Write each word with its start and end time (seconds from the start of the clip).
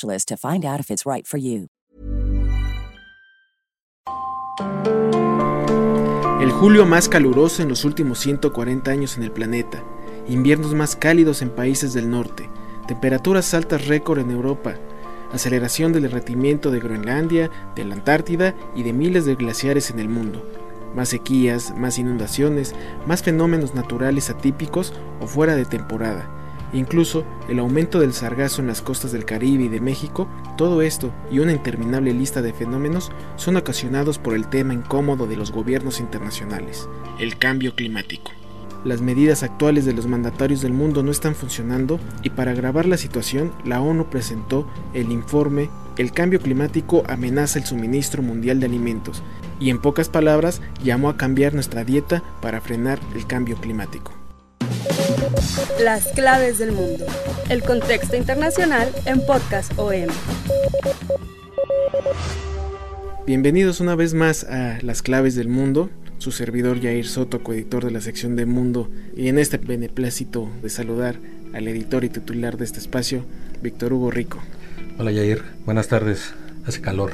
to 0.00 0.36
find 0.36 0.64
out 0.64 0.80
if 0.80 0.90
it's 0.90 1.04
right. 1.04 1.26
El 6.40 6.50
julio 6.50 6.86
más 6.86 7.08
caluroso 7.08 7.62
en 7.62 7.68
los 7.68 7.84
últimos 7.84 8.18
140 8.18 8.90
años 8.90 9.16
en 9.16 9.22
el 9.22 9.30
planeta, 9.30 9.82
inviernos 10.28 10.74
más 10.74 10.96
cálidos 10.96 11.40
en 11.42 11.50
países 11.50 11.92
del 11.92 12.10
norte, 12.10 12.50
temperaturas 12.88 13.54
altas 13.54 13.86
récord 13.86 14.18
en 14.18 14.30
Europa, 14.30 14.74
aceleración 15.32 15.92
del 15.92 16.02
derretimiento 16.02 16.70
de 16.70 16.80
Groenlandia, 16.80 17.50
de 17.76 17.84
la 17.84 17.94
Antártida 17.94 18.54
y 18.74 18.82
de 18.82 18.92
miles 18.92 19.24
de 19.24 19.36
glaciares 19.36 19.90
en 19.90 20.00
el 20.00 20.08
mundo, 20.08 20.44
más 20.96 21.10
sequías, 21.10 21.74
más 21.76 21.98
inundaciones, 21.98 22.74
más 23.06 23.22
fenómenos 23.22 23.74
naturales 23.74 24.28
atípicos 24.30 24.92
o 25.20 25.26
fuera 25.26 25.54
de 25.54 25.64
temporada, 25.64 26.41
Incluso 26.72 27.24
el 27.48 27.58
aumento 27.58 28.00
del 28.00 28.14
sargazo 28.14 28.62
en 28.62 28.68
las 28.68 28.80
costas 28.80 29.12
del 29.12 29.24
Caribe 29.26 29.64
y 29.64 29.68
de 29.68 29.80
México, 29.80 30.26
todo 30.56 30.80
esto 30.80 31.12
y 31.30 31.38
una 31.38 31.52
interminable 31.52 32.12
lista 32.14 32.40
de 32.40 32.54
fenómenos 32.54 33.12
son 33.36 33.56
ocasionados 33.56 34.18
por 34.18 34.34
el 34.34 34.48
tema 34.48 34.72
incómodo 34.72 35.26
de 35.26 35.36
los 35.36 35.52
gobiernos 35.52 36.00
internacionales, 36.00 36.88
el 37.18 37.36
cambio 37.36 37.74
climático. 37.74 38.32
Las 38.84 39.00
medidas 39.00 39.44
actuales 39.44 39.84
de 39.84 39.92
los 39.92 40.06
mandatarios 40.06 40.60
del 40.60 40.72
mundo 40.72 41.04
no 41.04 41.12
están 41.12 41.36
funcionando 41.36 42.00
y 42.24 42.30
para 42.30 42.50
agravar 42.50 42.86
la 42.86 42.96
situación, 42.96 43.52
la 43.64 43.80
ONU 43.80 44.06
presentó 44.10 44.66
el 44.92 45.12
informe 45.12 45.70
El 45.98 46.10
cambio 46.10 46.40
climático 46.40 47.04
amenaza 47.06 47.58
el 47.58 47.66
suministro 47.66 48.22
mundial 48.22 48.58
de 48.58 48.66
alimentos 48.66 49.22
y 49.60 49.68
en 49.68 49.78
pocas 49.78 50.08
palabras 50.08 50.62
llamó 50.82 51.10
a 51.10 51.18
cambiar 51.18 51.52
nuestra 51.52 51.84
dieta 51.84 52.22
para 52.40 52.62
frenar 52.62 52.98
el 53.14 53.26
cambio 53.26 53.56
climático. 53.56 54.21
Las 55.80 56.08
claves 56.08 56.58
del 56.58 56.72
mundo. 56.72 57.06
El 57.48 57.62
contexto 57.62 58.16
internacional 58.16 58.88
en 59.04 59.24
Podcast 59.24 59.72
OM. 59.78 60.08
Bienvenidos 63.26 63.80
una 63.80 63.94
vez 63.94 64.14
más 64.14 64.44
a 64.44 64.78
Las 64.82 65.02
claves 65.02 65.34
del 65.34 65.48
mundo. 65.48 65.90
Su 66.18 66.32
servidor 66.32 66.80
Jair 66.80 67.06
Soto, 67.06 67.42
coeditor 67.42 67.84
de 67.84 67.90
la 67.90 68.00
sección 68.00 68.36
de 68.36 68.46
Mundo, 68.46 68.90
y 69.16 69.28
en 69.28 69.38
este 69.38 69.58
beneplácito 69.58 70.48
de 70.62 70.70
saludar 70.70 71.16
al 71.52 71.66
editor 71.68 72.04
y 72.04 72.08
titular 72.08 72.56
de 72.56 72.64
este 72.64 72.78
espacio, 72.78 73.24
Víctor 73.60 73.92
Hugo 73.92 74.10
Rico. 74.10 74.40
Hola 74.98 75.12
Jair, 75.12 75.42
buenas 75.64 75.88
tardes 75.88 76.34
hace 76.66 76.80
calor. 76.80 77.12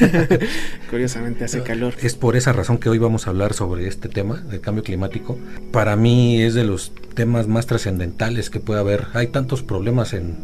Curiosamente 0.90 1.44
hace 1.44 1.62
calor. 1.64 1.94
Es 2.02 2.14
por 2.14 2.36
esa 2.36 2.52
razón 2.52 2.78
que 2.78 2.88
hoy 2.88 2.98
vamos 2.98 3.26
a 3.26 3.30
hablar 3.30 3.54
sobre 3.54 3.86
este 3.86 4.08
tema 4.08 4.36
del 4.36 4.60
cambio 4.60 4.82
climático. 4.82 5.38
Para 5.72 5.96
mí 5.96 6.42
es 6.42 6.54
de 6.54 6.64
los 6.64 6.92
temas 7.14 7.46
más 7.48 7.66
trascendentales 7.66 8.50
que 8.50 8.60
puede 8.60 8.80
haber. 8.80 9.06
Hay 9.14 9.28
tantos 9.28 9.62
problemas 9.62 10.12
en, 10.12 10.36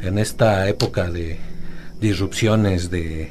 en 0.00 0.18
esta 0.18 0.68
época 0.68 1.10
de 1.10 1.38
disrupciones, 2.00 2.90
de, 2.90 3.30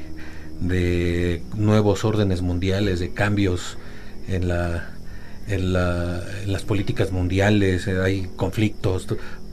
de 0.60 1.42
nuevos 1.56 2.04
órdenes 2.04 2.42
mundiales, 2.42 3.00
de 3.00 3.10
cambios 3.10 3.78
en 4.28 4.48
la 4.48 4.90
en, 5.48 5.72
la, 5.72 6.22
en 6.42 6.52
las 6.52 6.62
políticas 6.62 7.10
mundiales, 7.10 7.88
hay 7.88 8.28
conflictos, 8.36 9.06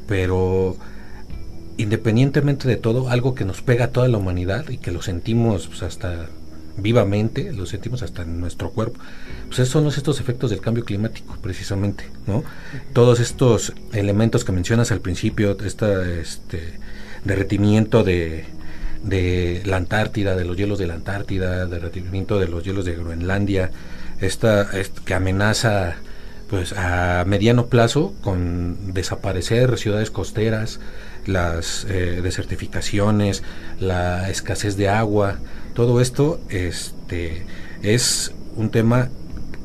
pero 0.07 0.77
independientemente 1.77 2.67
de 2.67 2.77
todo, 2.77 3.09
algo 3.09 3.35
que 3.35 3.45
nos 3.45 3.61
pega 3.61 3.85
a 3.85 3.87
toda 3.89 4.07
la 4.07 4.17
humanidad 4.17 4.69
y 4.69 4.77
que 4.77 4.91
lo 4.91 5.01
sentimos 5.01 5.67
pues, 5.67 5.83
hasta 5.83 6.27
vivamente, 6.77 7.53
lo 7.53 7.65
sentimos 7.65 8.01
hasta 8.03 8.23
en 8.23 8.39
nuestro 8.39 8.71
cuerpo, 8.71 8.99
pues 9.47 9.59
esos 9.59 9.69
son 9.69 9.87
estos 9.87 10.19
efectos 10.19 10.49
del 10.49 10.59
cambio 10.59 10.83
climático, 10.83 11.37
precisamente, 11.41 12.05
¿no? 12.27 12.43
Todos 12.93 13.19
estos 13.19 13.73
elementos 13.93 14.43
que 14.43 14.51
mencionas 14.51 14.91
al 14.91 14.99
principio, 14.99 15.57
este, 15.63 16.19
este 16.19 16.73
derretimiento 17.23 18.03
de, 18.03 18.45
de 19.03 19.61
la 19.65 19.77
Antártida, 19.77 20.35
de 20.35 20.43
los 20.43 20.57
hielos 20.57 20.79
de 20.79 20.87
la 20.87 20.95
Antártida, 20.95 21.65
derretimiento 21.65 22.39
de 22.39 22.47
los 22.47 22.63
hielos 22.63 22.85
de 22.85 22.95
Groenlandia, 22.95 23.71
esta, 24.19 24.69
que 25.05 25.13
amenaza 25.13 25.95
pues 26.49 26.73
a 26.73 27.23
mediano 27.25 27.67
plazo 27.67 28.13
con 28.21 28.93
desaparecer 28.93 29.77
ciudades 29.77 30.11
costeras, 30.11 30.79
las 31.25 31.85
eh, 31.89 32.19
desertificaciones, 32.21 33.43
la 33.79 34.29
escasez 34.29 34.77
de 34.77 34.89
agua, 34.89 35.37
todo 35.73 36.01
esto 36.01 36.39
este, 36.49 37.45
es 37.81 38.33
un 38.55 38.69
tema 38.69 39.09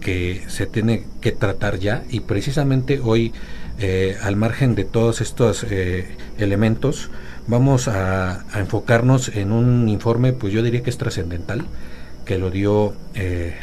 que 0.00 0.42
se 0.48 0.66
tiene 0.66 1.04
que 1.20 1.32
tratar 1.32 1.78
ya 1.78 2.02
y 2.08 2.20
precisamente 2.20 3.00
hoy 3.02 3.32
eh, 3.78 4.16
al 4.22 4.36
margen 4.36 4.74
de 4.74 4.84
todos 4.84 5.20
estos 5.20 5.64
eh, 5.68 6.16
elementos 6.38 7.10
vamos 7.46 7.88
a, 7.88 8.44
enfocarnos 8.54 9.28
en 9.28 9.52
un 9.52 9.88
informe 9.88 10.32
pues 10.32 10.52
yo 10.52 10.62
diría 10.62 10.82
que 10.82 10.90
es 10.90 10.98
trascendental 10.98 11.64
que 12.24 12.38
lo 12.38 12.50
dio 12.50 12.94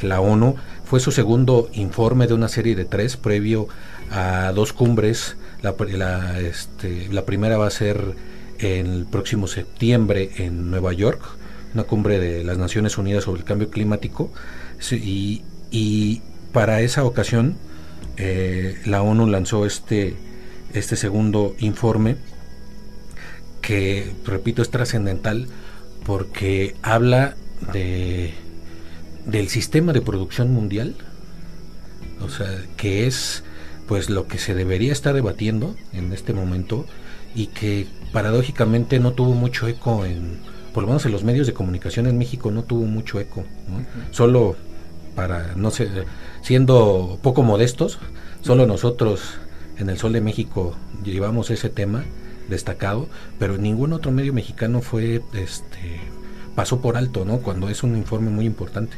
la 0.01 0.19
ONU. 0.19 0.55
Fue 0.83 0.99
su 0.99 1.11
segundo 1.11 1.69
informe 1.73 2.27
de 2.27 2.33
una 2.33 2.49
serie 2.49 2.75
de 2.75 2.83
tres 2.83 3.15
previo 3.15 3.67
a 4.11 4.51
dos 4.53 4.73
cumbres 4.73 5.37
la, 5.61 6.39
este, 6.39 7.07
la 7.11 7.25
primera 7.25 7.57
va 7.57 7.67
a 7.67 7.71
ser 7.71 8.15
el 8.59 9.05
próximo 9.09 9.47
septiembre 9.47 10.31
en 10.37 10.69
Nueva 10.71 10.93
York, 10.93 11.21
una 11.73 11.83
cumbre 11.83 12.19
de 12.19 12.43
las 12.43 12.57
Naciones 12.57 12.97
Unidas 12.97 13.23
sobre 13.23 13.41
el 13.41 13.45
cambio 13.45 13.69
climático. 13.69 14.31
Y, 14.91 16.21
para 16.53 16.81
esa 16.81 17.03
ocasión 17.03 17.55
eh, 18.15 18.81
la 18.85 19.03
ONU 19.03 19.27
lanzó 19.27 19.65
este, 19.65 20.15
este 20.73 20.95
segundo 20.95 21.55
informe 21.59 22.15
que, 23.61 24.11
repito, 24.25 24.61
es 24.61 24.71
trascendental 24.71 25.47
porque 26.05 26.75
habla 26.81 27.35
de, 27.73 28.33
del 29.25 29.49
sistema 29.49 29.93
de 29.93 30.01
producción 30.01 30.51
mundial, 30.51 30.95
o 32.21 32.29
sea, 32.29 32.47
que 32.77 33.05
es 33.05 33.43
pues 33.87 34.09
lo 34.09 34.27
que 34.27 34.37
se 34.37 34.53
debería 34.53 34.91
estar 34.91 35.13
debatiendo 35.13 35.75
en 35.93 36.11
este 36.13 36.33
momento 36.33 36.85
y 37.35 37.47
que 37.47 37.87
paradójicamente 38.11 38.99
no 38.99 39.13
tuvo 39.13 39.33
mucho 39.33 39.67
eco 39.67 40.05
en, 40.05 40.39
por 40.73 40.83
lo 40.83 40.87
menos 40.87 41.05
en 41.05 41.11
los 41.11 41.23
medios 41.23 41.47
de 41.47 41.53
comunicación 41.53 42.07
en 42.07 42.17
México 42.17 42.51
no 42.51 42.63
tuvo 42.63 42.85
mucho 42.85 43.19
eco, 43.19 43.43
solo 44.11 44.55
para, 45.15 45.55
no 45.55 45.71
sé, 45.71 45.89
siendo 46.41 47.19
poco 47.21 47.43
modestos, 47.43 47.99
solo 48.41 48.67
nosotros 48.67 49.35
en 49.77 49.89
el 49.89 49.97
Sol 49.97 50.13
de 50.13 50.21
México 50.21 50.75
llevamos 51.03 51.49
ese 51.49 51.69
tema 51.69 52.03
destacado, 52.49 53.07
pero 53.39 53.57
ningún 53.57 53.93
otro 53.93 54.11
medio 54.11 54.33
mexicano 54.33 54.81
fue, 54.81 55.21
este, 55.33 55.99
pasó 56.55 56.81
por 56.81 56.97
alto, 56.97 57.25
¿no? 57.25 57.39
Cuando 57.39 57.69
es 57.69 57.83
un 57.83 57.95
informe 57.97 58.29
muy 58.29 58.45
importante. 58.45 58.97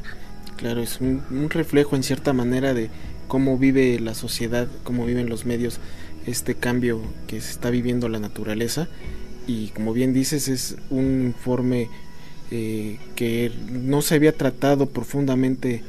Claro, 0.58 0.81
es 0.81 1.00
un 1.00 1.50
reflejo 1.50 1.96
en 1.96 2.04
cierta 2.04 2.34
manera 2.34 2.74
de 2.74 2.90
cómo 3.30 3.58
vive 3.58 3.98
la 4.00 4.16
sociedad, 4.16 4.68
cómo 4.84 5.06
viven 5.06 5.30
los 5.30 5.46
medios 5.46 5.80
este 6.26 6.56
cambio 6.56 7.02
que 7.28 7.40
se 7.40 7.52
está 7.52 7.70
viviendo 7.70 8.10
la 8.10 8.20
naturaleza. 8.20 8.90
Y 9.48 9.70
como 9.70 9.94
bien 9.94 10.12
dices 10.12 10.50
es 10.50 10.76
un 10.90 11.24
informe 11.24 11.88
eh, 12.52 12.98
que 13.16 13.52
no 13.72 14.02
se 14.02 14.16
había 14.16 14.34
tratado 14.34 14.88
profundamente 14.90 15.84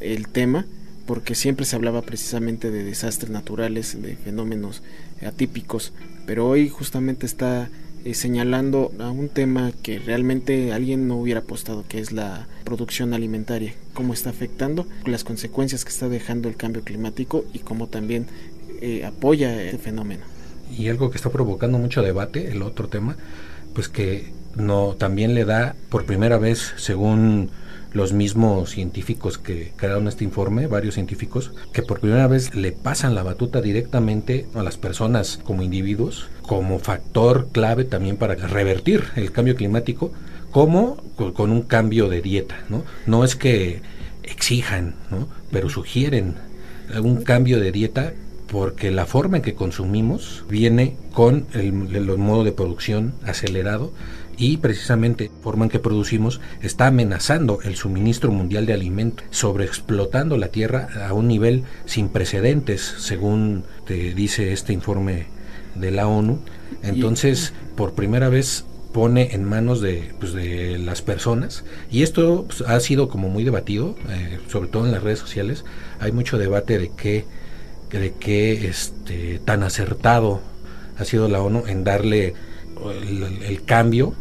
el 0.00 0.28
tema 0.28 0.66
porque 1.06 1.34
siempre 1.34 1.66
se 1.66 1.74
hablaba 1.74 2.02
precisamente 2.02 2.70
de 2.70 2.84
desastres 2.84 3.30
naturales, 3.30 4.00
de 4.00 4.14
fenómenos 4.16 4.82
atípicos, 5.26 5.92
pero 6.26 6.46
hoy 6.46 6.68
justamente 6.68 7.26
está 7.26 7.70
eh, 8.04 8.14
señalando 8.14 8.90
a 8.98 9.10
un 9.10 9.28
tema 9.28 9.72
que 9.82 9.98
realmente 9.98 10.72
alguien 10.72 11.08
no 11.08 11.16
hubiera 11.16 11.40
apostado, 11.40 11.84
que 11.88 11.98
es 11.98 12.12
la 12.12 12.48
producción 12.64 13.14
alimentaria, 13.14 13.74
cómo 13.94 14.12
está 14.12 14.30
afectando, 14.30 14.86
las 15.06 15.24
consecuencias 15.24 15.84
que 15.84 15.90
está 15.90 16.08
dejando 16.08 16.48
el 16.48 16.56
cambio 16.56 16.82
climático 16.82 17.44
y 17.52 17.60
cómo 17.60 17.86
también 17.88 18.26
eh, 18.80 19.04
apoya 19.04 19.62
este 19.62 19.78
fenómeno. 19.78 20.24
Y 20.76 20.88
algo 20.88 21.10
que 21.10 21.16
está 21.16 21.30
provocando 21.30 21.78
mucho 21.78 22.02
debate, 22.02 22.50
el 22.50 22.62
otro 22.62 22.88
tema, 22.88 23.16
pues 23.74 23.88
que 23.88 24.32
no 24.56 24.96
también 24.98 25.34
le 25.34 25.44
da 25.44 25.76
por 25.88 26.04
primera 26.04 26.38
vez, 26.38 26.72
según 26.76 27.50
los 27.92 28.12
mismos 28.12 28.70
científicos 28.70 29.38
que 29.38 29.72
crearon 29.76 30.08
este 30.08 30.24
informe, 30.24 30.66
varios 30.66 30.94
científicos, 30.94 31.52
que 31.72 31.82
por 31.82 32.00
primera 32.00 32.26
vez 32.26 32.54
le 32.54 32.72
pasan 32.72 33.14
la 33.14 33.22
batuta 33.22 33.60
directamente 33.60 34.46
a 34.54 34.62
las 34.62 34.76
personas 34.76 35.40
como 35.44 35.62
individuos, 35.62 36.28
como 36.42 36.78
factor 36.78 37.48
clave 37.52 37.84
también 37.84 38.16
para 38.16 38.34
revertir 38.34 39.04
el 39.16 39.32
cambio 39.32 39.56
climático, 39.56 40.12
como 40.50 40.96
con 41.34 41.50
un 41.50 41.62
cambio 41.62 42.08
de 42.08 42.20
dieta, 42.20 42.58
¿no? 42.68 42.84
No 43.06 43.24
es 43.24 43.36
que 43.36 43.80
exijan, 44.22 44.94
¿no? 45.10 45.28
Pero 45.50 45.70
sugieren 45.70 46.34
un 47.02 47.22
cambio 47.22 47.58
de 47.58 47.72
dieta 47.72 48.12
porque 48.48 48.90
la 48.90 49.06
forma 49.06 49.38
en 49.38 49.42
que 49.42 49.54
consumimos 49.54 50.44
viene 50.48 50.96
con 51.14 51.46
el, 51.54 51.96
el 51.96 52.18
modo 52.18 52.44
de 52.44 52.52
producción 52.52 53.14
acelerado 53.24 53.92
y 54.36 54.56
precisamente 54.58 55.30
la 55.34 55.42
forma 55.42 55.64
en 55.64 55.70
que 55.70 55.78
producimos 55.78 56.40
está 56.62 56.86
amenazando 56.86 57.60
el 57.62 57.76
suministro 57.76 58.32
mundial 58.32 58.66
de 58.66 58.72
alimentos, 58.72 59.24
sobreexplotando 59.30 60.36
la 60.36 60.48
tierra 60.48 60.88
a 61.08 61.12
un 61.12 61.28
nivel 61.28 61.64
sin 61.84 62.08
precedentes, 62.08 62.80
según 62.98 63.64
te 63.86 64.14
dice 64.14 64.52
este 64.52 64.72
informe 64.72 65.26
de 65.74 65.90
la 65.90 66.06
ONU. 66.06 66.40
Entonces, 66.82 67.52
por 67.76 67.94
primera 67.94 68.28
vez 68.28 68.64
pone 68.92 69.34
en 69.34 69.44
manos 69.44 69.80
de, 69.80 70.12
pues, 70.20 70.32
de 70.34 70.78
las 70.78 71.00
personas 71.02 71.64
y 71.90 72.02
esto 72.02 72.44
pues, 72.46 72.60
ha 72.62 72.78
sido 72.80 73.08
como 73.08 73.28
muy 73.28 73.42
debatido, 73.42 73.96
eh, 74.10 74.38
sobre 74.48 74.68
todo 74.68 74.86
en 74.86 74.92
las 74.92 75.02
redes 75.02 75.18
sociales. 75.18 75.64
Hay 75.98 76.12
mucho 76.12 76.38
debate 76.38 76.78
de 76.78 76.90
qué, 76.94 77.24
de 77.90 78.12
qué 78.18 78.68
este, 78.68 79.40
tan 79.44 79.62
acertado 79.62 80.40
ha 80.98 81.04
sido 81.04 81.28
la 81.28 81.40
ONU 81.40 81.64
en 81.66 81.84
darle 81.84 82.34
el, 83.46 83.62
cambio 83.64 84.14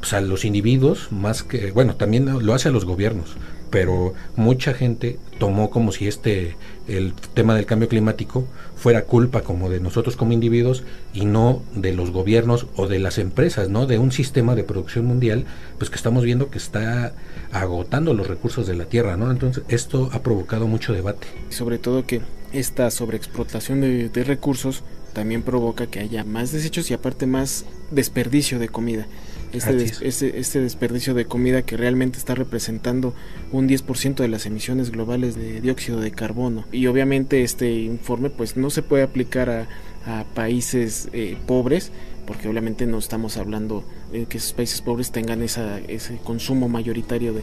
pues, 0.00 0.12
a 0.12 0.20
los 0.20 0.44
individuos, 0.44 1.10
más 1.10 1.42
que, 1.42 1.70
bueno, 1.72 1.96
también 1.96 2.44
lo 2.44 2.54
hace 2.54 2.68
a 2.68 2.72
los 2.72 2.84
gobiernos, 2.84 3.36
pero 3.70 4.14
mucha 4.36 4.74
gente 4.74 5.18
tomó 5.38 5.70
como 5.70 5.92
si 5.92 6.08
este, 6.08 6.56
el 6.86 7.12
tema 7.34 7.54
del 7.54 7.66
cambio 7.66 7.88
climático 7.88 8.46
fuera 8.76 9.02
culpa 9.02 9.42
como 9.42 9.68
de 9.68 9.80
nosotros 9.80 10.16
como 10.16 10.32
individuos 10.32 10.84
y 11.12 11.24
no 11.26 11.62
de 11.74 11.92
los 11.92 12.10
gobiernos 12.10 12.66
o 12.76 12.86
de 12.86 12.98
las 12.98 13.18
empresas, 13.18 13.68
¿no? 13.68 13.86
De 13.86 13.98
un 13.98 14.12
sistema 14.12 14.54
de 14.54 14.64
producción 14.64 15.04
mundial, 15.04 15.44
pues 15.78 15.90
que 15.90 15.96
estamos 15.96 16.24
viendo 16.24 16.50
que 16.50 16.58
está 16.58 17.12
agotando 17.52 18.14
los 18.14 18.26
recursos 18.26 18.66
de 18.66 18.76
la 18.76 18.84
tierra, 18.84 19.16
¿no? 19.16 19.30
Entonces, 19.30 19.64
esto 19.68 20.10
ha 20.12 20.22
provocado 20.22 20.66
mucho 20.66 20.92
debate. 20.92 21.26
Sobre 21.50 21.78
todo 21.78 22.06
que 22.06 22.20
esta 22.52 22.90
sobreexplotación 22.90 23.80
de, 23.80 24.08
de 24.08 24.24
recursos 24.24 24.82
también 25.12 25.42
provoca 25.42 25.86
que 25.86 26.00
haya 26.00 26.24
más 26.24 26.52
desechos 26.52 26.90
y 26.90 26.94
aparte 26.94 27.26
más 27.26 27.64
desperdicio 27.90 28.58
de 28.58 28.68
comida. 28.68 29.06
Este, 29.52 30.06
este, 30.06 30.38
este, 30.38 30.60
desperdicio 30.60 31.14
de 31.14 31.24
comida 31.24 31.62
que 31.62 31.76
realmente 31.76 32.18
está 32.18 32.34
representando 32.34 33.14
un 33.52 33.68
10% 33.68 34.16
de 34.16 34.28
las 34.28 34.46
emisiones 34.46 34.90
globales 34.90 35.36
de 35.36 35.60
dióxido 35.60 36.00
de 36.00 36.10
carbono. 36.10 36.64
Y 36.72 36.86
obviamente 36.86 37.42
este 37.42 37.72
informe 37.72 38.30
pues 38.30 38.56
no 38.56 38.70
se 38.70 38.82
puede 38.82 39.02
aplicar 39.02 39.50
a, 39.50 39.66
países 40.34 41.10
eh, 41.12 41.36
pobres 41.46 41.92
porque 42.26 42.48
obviamente 42.48 42.86
no 42.86 42.96
estamos 42.96 43.36
hablando 43.36 43.84
de 44.10 44.24
que 44.24 44.38
esos 44.38 44.54
países 44.54 44.80
pobres 44.80 45.12
tengan 45.12 45.42
esa, 45.42 45.80
ese 45.80 46.16
consumo 46.24 46.66
mayoritario 46.66 47.34
de, 47.34 47.42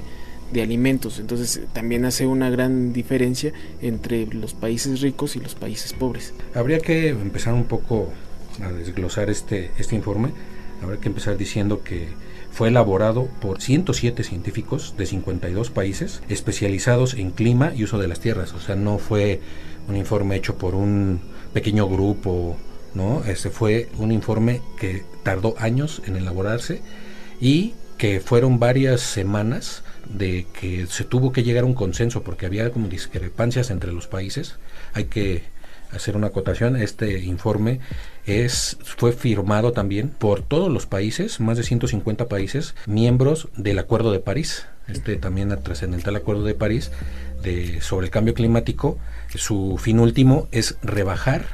de 0.52 0.62
alimentos. 0.62 1.20
Entonces 1.20 1.62
también 1.74 2.06
hace 2.06 2.26
una 2.26 2.50
gran 2.50 2.94
diferencia 2.94 3.52
entre 3.82 4.26
los 4.28 4.54
países 4.54 5.02
ricos 5.02 5.36
y 5.36 5.40
los 5.40 5.56
países 5.56 5.94
pobres. 5.94 6.34
Habría 6.54 6.80
que 6.80 7.10
empezar 7.10 7.54
un 7.54 7.66
poco 7.66 8.10
a 8.62 8.72
desglosar 8.72 9.30
este, 9.30 9.72
este 9.78 9.96
informe. 9.96 10.30
Habría 10.86 11.02
que 11.02 11.10
empezar 11.10 11.36
diciendo 11.36 11.82
que 11.84 12.10
fue 12.52 12.68
elaborado 12.68 13.28
por 13.42 13.60
107 13.60 14.24
científicos 14.24 14.94
de 15.00 15.08
52 15.08 15.72
países 15.72 16.22
especializados 16.30 17.16
en 17.16 17.32
clima 17.32 17.74
y 17.76 17.84
uso 17.84 17.98
de 17.98 18.08
las 18.08 18.20
tierras. 18.20 18.54
O 18.54 18.60
sea, 18.60 18.76
no 18.76 19.00
fue 19.00 19.42
un 19.88 19.98
informe 19.98 20.36
hecho 20.36 20.60
por 20.60 20.76
un 20.76 21.22
pequeño 21.54 21.90
grupo, 21.90 22.56
¿no? 22.94 23.24
Este 23.26 23.50
fue 23.50 23.90
un 23.98 24.12
informe 24.12 24.62
que 24.80 25.04
tardó 25.24 25.56
años 25.58 26.04
en 26.06 26.18
elaborarse 26.18 26.82
y 27.42 27.74
que 27.98 28.20
fueron 28.20 28.60
varias 28.60 29.02
semanas 29.02 29.82
de 30.08 30.46
que 30.60 30.86
se 30.86 31.04
tuvo 31.04 31.32
que 31.32 31.42
llegar 31.42 31.64
a 31.64 31.68
un 31.68 31.74
consenso 31.74 32.22
porque 32.22 32.46
había 32.46 32.70
como 32.70 32.90
discrepancias 32.90 33.72
entre 33.72 33.92
los 33.92 34.06
países. 34.06 34.58
Hay 34.94 35.06
que 35.06 35.44
hacer 35.92 36.16
una 36.16 36.28
acotación. 36.28 36.76
Este 36.76 37.20
informe 37.20 37.80
es 38.26 38.78
fue 38.84 39.14
firmado 39.14 39.72
también 39.72 40.10
por 40.10 40.42
todos 40.42 40.72
los 40.72 40.86
países, 40.86 41.40
más 41.40 41.58
de 41.58 41.64
150 41.64 42.28
países 42.28 42.76
miembros 42.86 43.50
del 43.56 43.80
Acuerdo 43.80 44.12
de 44.12 44.20
París. 44.20 44.68
Este 44.88 45.16
también 45.16 45.50
trascendental 45.64 46.16
Acuerdo 46.16 46.44
de 46.44 46.54
París 46.54 46.92
de 47.42 47.82
sobre 47.82 48.08
el 48.08 48.12
cambio 48.12 48.34
climático. 48.34 48.98
Su 49.34 49.78
fin 49.80 50.00
último 50.00 50.48
es 50.52 50.78
rebajar 50.82 51.46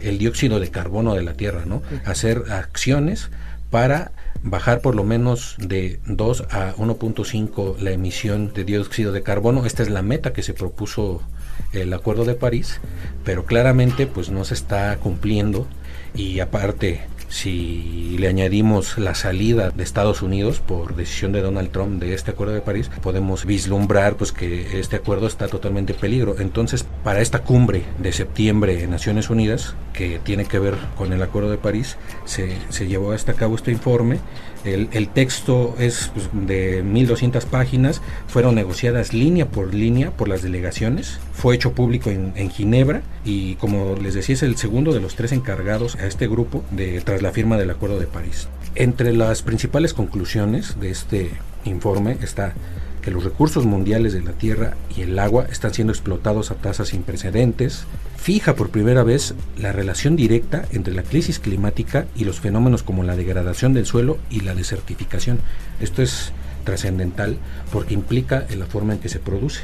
el 0.00 0.18
dióxido 0.18 0.60
de 0.60 0.70
carbono 0.70 1.14
de 1.14 1.22
la 1.22 1.34
Tierra, 1.34 1.64
¿no? 1.66 1.82
Hacer 2.04 2.44
acciones 2.50 3.30
para 3.70 4.12
bajar 4.42 4.80
por 4.80 4.94
lo 4.94 5.04
menos 5.04 5.56
de 5.58 6.00
2 6.06 6.46
a 6.50 6.74
1.5 6.76 7.78
la 7.78 7.90
emisión 7.90 8.52
de 8.52 8.64
dióxido 8.64 9.12
de 9.12 9.22
carbono. 9.22 9.66
Esta 9.66 9.82
es 9.82 9.90
la 9.90 10.02
meta 10.02 10.32
que 10.32 10.42
se 10.42 10.54
propuso 10.54 11.22
el 11.72 11.92
Acuerdo 11.92 12.24
de 12.24 12.34
París, 12.34 12.80
pero 13.24 13.44
claramente 13.44 14.06
pues 14.06 14.30
no 14.30 14.44
se 14.44 14.54
está 14.54 14.96
cumpliendo. 14.98 15.66
Y 16.14 16.40
aparte 16.40 17.02
si 17.28 18.16
le 18.18 18.28
añadimos 18.28 18.96
la 18.96 19.14
salida 19.14 19.70
de 19.70 19.82
Estados 19.82 20.22
Unidos 20.22 20.60
por 20.60 20.96
decisión 20.96 21.32
de 21.32 21.42
Donald 21.42 21.70
Trump 21.70 22.00
de 22.00 22.14
este 22.14 22.30
acuerdo 22.30 22.54
de 22.54 22.62
París, 22.62 22.90
podemos 23.02 23.44
vislumbrar 23.44 24.16
pues 24.16 24.32
que 24.32 24.80
este 24.80 24.96
acuerdo 24.96 25.26
está 25.26 25.46
totalmente 25.48 25.92
en 25.92 25.98
peligro. 25.98 26.36
Entonces, 26.38 26.86
para 27.04 27.20
esta 27.20 27.40
cumbre 27.40 27.84
de 27.98 28.12
septiembre 28.12 28.82
en 28.82 28.90
Naciones 28.90 29.30
Unidas, 29.30 29.74
que 29.92 30.18
tiene 30.24 30.46
que 30.46 30.58
ver 30.58 30.74
con 30.96 31.12
el 31.12 31.22
acuerdo 31.22 31.50
de 31.50 31.58
París, 31.58 31.96
se, 32.24 32.56
se 32.70 32.86
llevó 32.86 33.12
hasta 33.12 33.34
cabo 33.34 33.56
este 33.56 33.72
informe. 33.72 34.20
El, 34.64 35.08
texto 35.08 35.76
es 35.78 36.10
pues, 36.12 36.28
de 36.32 36.84
1.200 36.84 37.44
páginas, 37.44 38.02
fueron 38.26 38.54
negociadas 38.54 39.14
línea 39.14 39.46
por 39.48 39.72
línea 39.72 40.10
por 40.10 40.28
las 40.28 40.42
delegaciones, 40.42 41.18
fue 41.38 41.54
hecho 41.54 41.72
público 41.72 42.10
en, 42.10 42.50
Ginebra 42.50 43.02
y 43.24 43.54
como 43.56 43.94
les 43.94 44.14
decía 44.14 44.34
es 44.34 44.42
el 44.42 44.56
segundo 44.56 44.92
de 44.92 45.00
los 45.00 45.14
tres 45.14 45.30
encargados 45.30 45.94
a 45.94 46.06
este 46.08 46.26
grupo 46.26 46.64
tras 47.04 47.22
la 47.22 47.30
firma 47.30 47.56
del 47.56 47.70
Acuerdo 47.70 48.00
de 48.00 48.08
París. 48.08 48.48
Entre 48.74 49.12
las 49.12 49.42
principales 49.42 49.94
conclusiones 49.94 50.80
de 50.80 50.90
este 50.90 51.30
informe 51.64 52.18
está 52.22 52.54
que 53.02 53.12
los 53.12 53.22
recursos 53.22 53.66
mundiales 53.66 54.14
de 54.14 54.22
la 54.22 54.32
tierra 54.32 54.74
y 54.96 55.02
el 55.02 55.16
agua 55.16 55.46
están 55.48 55.72
siendo 55.72 55.92
explotados 55.92 56.50
a 56.50 56.56
tasas 56.56 56.88
sin 56.88 57.04
precedentes, 57.04 57.84
fija 58.16 58.56
por 58.56 58.70
primera 58.70 59.04
vez 59.04 59.36
la 59.56 59.70
relación 59.70 60.16
directa 60.16 60.64
entre 60.72 60.92
la 60.92 61.04
crisis 61.04 61.38
climática 61.38 62.06
y 62.16 62.24
los 62.24 62.40
fenómenos 62.40 62.82
como 62.82 63.04
la 63.04 63.14
degradación 63.14 63.74
del 63.74 63.86
suelo 63.86 64.18
y 64.28 64.40
la 64.40 64.56
desertificación. 64.56 65.38
Esto 65.80 66.02
es 66.02 66.32
trascendental 66.64 67.38
porque 67.70 67.94
implica 67.94 68.44
en 68.50 68.58
la 68.58 68.66
forma 68.66 68.94
en 68.94 68.98
que 68.98 69.08
se 69.08 69.20
produce. 69.20 69.60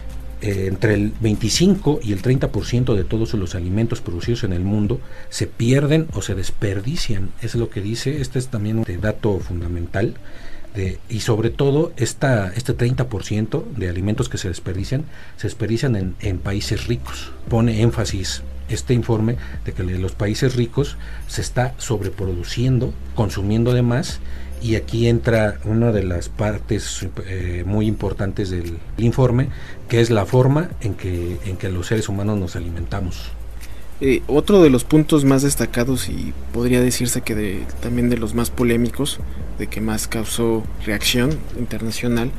Eh, 0.46 0.66
entre 0.66 0.92
el 0.92 1.10
25 1.20 2.00
y 2.02 2.12
el 2.12 2.20
30% 2.20 2.94
de 2.94 3.04
todos 3.04 3.32
los 3.32 3.54
alimentos 3.54 4.02
producidos 4.02 4.44
en 4.44 4.52
el 4.52 4.60
mundo 4.60 5.00
se 5.30 5.46
pierden 5.46 6.06
o 6.12 6.20
se 6.20 6.34
desperdician. 6.34 7.30
Es 7.40 7.54
lo 7.54 7.70
que 7.70 7.80
dice, 7.80 8.20
este 8.20 8.38
es 8.38 8.48
también 8.48 8.78
un 8.78 9.00
dato 9.00 9.38
fundamental 9.40 10.14
y 11.08 11.20
sobre 11.20 11.50
todo 11.50 11.92
esta, 11.96 12.48
este 12.48 12.76
30% 12.76 13.64
de 13.76 13.88
alimentos 13.88 14.28
que 14.28 14.38
se 14.38 14.48
desperdician, 14.48 15.04
se 15.36 15.46
desperdician 15.46 15.94
en, 15.96 16.16
en, 16.20 16.38
países 16.38 16.88
ricos. 16.88 17.32
Pone 17.48 17.80
énfasis 17.80 18.42
este 18.68 18.92
informe 18.92 19.36
de 19.64 19.72
que 19.72 19.84
los 19.84 20.12
países 20.12 20.56
ricos 20.56 20.96
se 21.28 21.40
está 21.40 21.74
sobreproduciendo, 21.78 22.92
consumiendo 23.14 23.72
de 23.72 23.82
más, 23.82 24.20
y 24.64 24.76
aquí 24.76 25.08
entra 25.08 25.58
una 25.66 25.92
de 25.92 26.02
las 26.02 26.30
partes 26.30 27.06
eh, 27.26 27.64
muy 27.66 27.86
importantes 27.86 28.48
del 28.48 28.78
informe, 28.96 29.48
que 29.90 30.00
es 30.00 30.08
la 30.08 30.24
forma 30.24 30.70
en 30.80 30.94
que, 30.94 31.36
en 31.44 31.58
que 31.58 31.68
los 31.68 31.88
seres 31.88 32.08
humanos 32.08 32.38
nos 32.38 32.56
alimentamos. 32.56 33.30
Eh, 34.00 34.22
otro 34.26 34.62
de 34.62 34.70
los 34.70 34.84
puntos 34.84 35.26
más 35.26 35.42
destacados 35.42 36.08
y 36.08 36.32
podría 36.54 36.80
decirse 36.80 37.20
que 37.20 37.60
también 37.82 38.08
de 38.08 38.16
los 38.16 38.34
más 38.34 38.48
polémicos, 38.48 39.20
de 39.58 39.66
que 39.66 39.82
más 39.82 40.08
causó 40.08 40.64
reacción 40.86 41.38
internacional, 41.58 42.30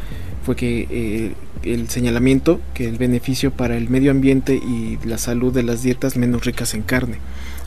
fue 0.43 0.55
que 0.55 0.87
eh, 0.89 1.33
el 1.61 1.89
señalamiento 1.89 2.59
que 2.73 2.87
el 2.87 2.97
beneficio 2.97 3.51
para 3.51 3.77
el 3.77 3.87
medio 3.87 4.09
ambiente 4.09 4.55
y 4.55 4.97
la 5.05 5.19
salud 5.19 5.53
de 5.53 5.61
las 5.61 5.83
dietas 5.83 6.17
menos 6.17 6.43
ricas 6.43 6.73
en 6.73 6.81
carne. 6.81 7.19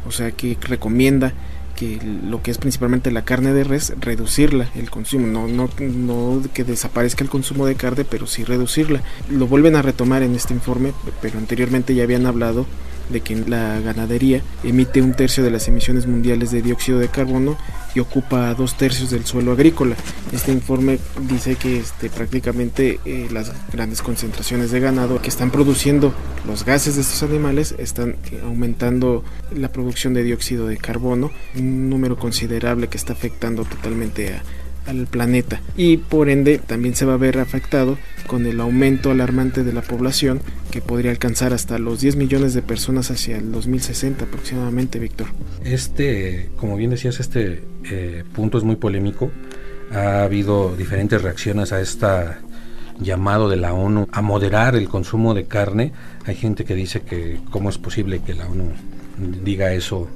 O 0.04 0.10
sea 0.10 0.32
que 0.32 0.56
recomienda 0.60 1.32
que 1.78 2.00
lo 2.02 2.42
que 2.42 2.50
es 2.50 2.58
principalmente 2.58 3.12
la 3.12 3.24
carne 3.24 3.52
de 3.52 3.62
res, 3.62 3.92
reducirla, 4.00 4.68
el 4.74 4.90
consumo, 4.90 5.28
no, 5.28 5.46
no, 5.46 5.70
no 5.78 6.42
que 6.52 6.64
desaparezca 6.64 7.22
el 7.22 7.30
consumo 7.30 7.66
de 7.66 7.76
carne, 7.76 8.04
pero 8.04 8.26
sí 8.26 8.42
reducirla. 8.42 9.00
Lo 9.30 9.46
vuelven 9.46 9.76
a 9.76 9.82
retomar 9.82 10.24
en 10.24 10.34
este 10.34 10.54
informe, 10.54 10.92
pero 11.22 11.38
anteriormente 11.38 11.94
ya 11.94 12.02
habían 12.02 12.26
hablado 12.26 12.66
de 13.10 13.20
que 13.20 13.36
la 13.36 13.80
ganadería 13.80 14.42
emite 14.64 15.02
un 15.02 15.14
tercio 15.14 15.42
de 15.44 15.50
las 15.50 15.68
emisiones 15.68 16.06
mundiales 16.06 16.50
de 16.50 16.62
dióxido 16.62 16.98
de 16.98 17.08
carbono 17.08 17.56
y 17.94 18.00
ocupa 18.00 18.54
dos 18.54 18.76
tercios 18.76 19.10
del 19.10 19.24
suelo 19.24 19.52
agrícola. 19.52 19.96
Este 20.32 20.52
informe 20.52 20.98
dice 21.28 21.56
que 21.56 21.78
este, 21.78 22.10
prácticamente 22.10 23.00
eh, 23.04 23.28
las 23.32 23.52
grandes 23.72 24.02
concentraciones 24.02 24.70
de 24.70 24.80
ganado 24.80 25.20
que 25.20 25.28
están 25.28 25.50
produciendo 25.50 26.12
los 26.46 26.64
gases 26.64 26.96
de 26.96 27.02
estos 27.02 27.22
animales 27.22 27.74
están 27.78 28.16
aumentando 28.44 29.24
la 29.54 29.70
producción 29.70 30.14
de 30.14 30.22
dióxido 30.22 30.66
de 30.66 30.76
carbono, 30.76 31.30
un 31.56 31.90
número 31.90 32.18
considerable 32.18 32.88
que 32.88 32.96
está 32.96 33.12
afectando 33.12 33.64
totalmente 33.64 34.34
a, 34.34 34.42
al 34.88 35.06
planeta 35.06 35.60
y 35.76 35.98
por 35.98 36.28
ende 36.28 36.58
también 36.58 36.94
se 36.94 37.04
va 37.04 37.14
a 37.14 37.18
ver 37.18 37.38
afectado 37.38 37.98
con 38.26 38.46
el 38.46 38.60
aumento 38.60 39.10
alarmante 39.10 39.64
de 39.64 39.72
la 39.72 39.82
población 39.82 40.40
que 40.70 40.80
podría 40.80 41.10
alcanzar 41.10 41.52
hasta 41.52 41.78
los 41.78 42.00
10 42.00 42.16
millones 42.16 42.54
de 42.54 42.62
personas 42.62 43.10
hacia 43.10 43.36
el 43.36 43.52
2060 43.52 44.24
aproximadamente, 44.24 44.98
Víctor. 44.98 45.28
Este, 45.64 46.50
como 46.56 46.76
bien 46.76 46.90
decías, 46.90 47.20
este 47.20 47.62
eh, 47.90 48.24
punto 48.34 48.58
es 48.58 48.64
muy 48.64 48.76
polémico. 48.76 49.30
Ha 49.92 50.24
habido 50.24 50.76
diferentes 50.76 51.22
reacciones 51.22 51.72
a 51.72 51.80
esta 51.80 52.40
llamado 53.00 53.48
de 53.48 53.56
la 53.56 53.72
ONU 53.72 54.08
a 54.12 54.22
moderar 54.22 54.76
el 54.76 54.88
consumo 54.88 55.34
de 55.34 55.46
carne. 55.46 55.92
Hay 56.26 56.34
gente 56.34 56.64
que 56.64 56.74
dice 56.74 57.00
que 57.00 57.38
cómo 57.50 57.70
es 57.70 57.78
posible 57.78 58.20
que 58.20 58.34
la 58.34 58.46
ONU 58.46 58.72
diga 59.42 59.72
eso 59.72 60.08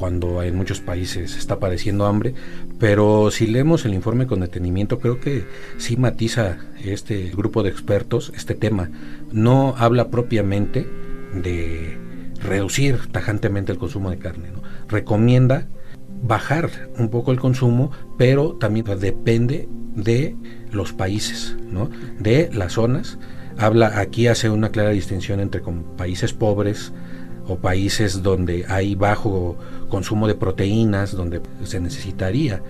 cuando 0.00 0.42
en 0.42 0.56
muchos 0.56 0.80
países 0.80 1.36
está 1.36 1.58
padeciendo 1.58 2.06
hambre, 2.06 2.32
pero 2.78 3.30
si 3.30 3.46
leemos 3.46 3.84
el 3.84 3.92
informe 3.92 4.26
con 4.26 4.40
detenimiento, 4.40 4.98
creo 4.98 5.20
que 5.20 5.44
sí 5.76 5.98
matiza 5.98 6.56
este 6.82 7.28
grupo 7.36 7.62
de 7.62 7.68
expertos 7.68 8.32
este 8.34 8.54
tema. 8.54 8.90
No 9.30 9.74
habla 9.76 10.08
propiamente 10.08 10.88
de 11.34 11.98
reducir 12.42 13.12
tajantemente 13.12 13.72
el 13.72 13.78
consumo 13.78 14.10
de 14.10 14.16
carne, 14.16 14.48
recomienda 14.88 15.68
bajar 16.22 16.70
un 16.96 17.10
poco 17.10 17.30
el 17.30 17.38
consumo, 17.38 17.90
pero 18.16 18.54
también 18.54 18.86
depende 18.98 19.68
de 19.94 20.34
los 20.72 20.94
países, 20.94 21.58
¿no? 21.70 21.90
de 22.18 22.48
las 22.54 22.72
zonas. 22.72 23.18
Habla 23.58 24.00
aquí 24.00 24.28
hace 24.28 24.48
una 24.48 24.70
clara 24.70 24.90
distinción 24.90 25.40
entre 25.40 25.60
países 25.98 26.32
pobres, 26.32 26.94
o 27.50 27.58
países 27.58 28.22
donde 28.22 28.64
hay 28.68 28.94
bajo 28.94 29.56
consumo 29.88 30.28
de 30.28 30.36
proteínas, 30.36 31.16
donde 31.16 31.40
se 31.64 31.80
necesitaría 31.80 32.62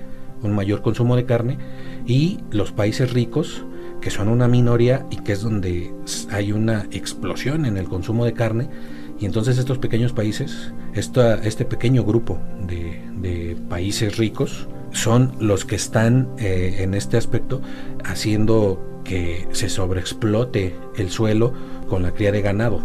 un 0.42 0.54
mayor 0.54 0.80
consumo 0.80 1.16
de 1.16 1.26
carne, 1.26 1.58
y 2.06 2.38
los 2.50 2.72
países 2.72 3.12
ricos, 3.12 3.64
que 4.00 4.10
son 4.10 4.28
una 4.28 4.48
minoría 4.48 5.06
y 5.10 5.16
que 5.16 5.32
es 5.32 5.42
donde 5.42 5.92
hay 6.30 6.52
una 6.52 6.86
explosión 6.90 7.66
en 7.66 7.76
el 7.76 7.88
consumo 7.88 8.24
de 8.24 8.32
carne, 8.32 8.70
y 9.18 9.26
entonces 9.26 9.58
estos 9.58 9.76
pequeños 9.78 10.14
países, 10.14 10.72
este 10.94 11.64
pequeño 11.66 12.02
grupo 12.04 12.40
de, 12.66 13.56
países 13.68 14.16
ricos, 14.16 14.66
son 14.92 15.34
los 15.38 15.66
que 15.66 15.76
están 15.76 16.30
eh, 16.38 16.76
en 16.78 16.94
este 16.94 17.16
aspecto 17.16 17.60
haciendo 18.02 19.02
que 19.04 19.46
se 19.52 19.68
sobreexplote 19.68 20.74
el 21.00 21.10
suelo 21.10 21.52
con 21.88 22.02
la 22.02 22.12
cría 22.12 22.32
de 22.32 22.40
ganado. 22.40 22.80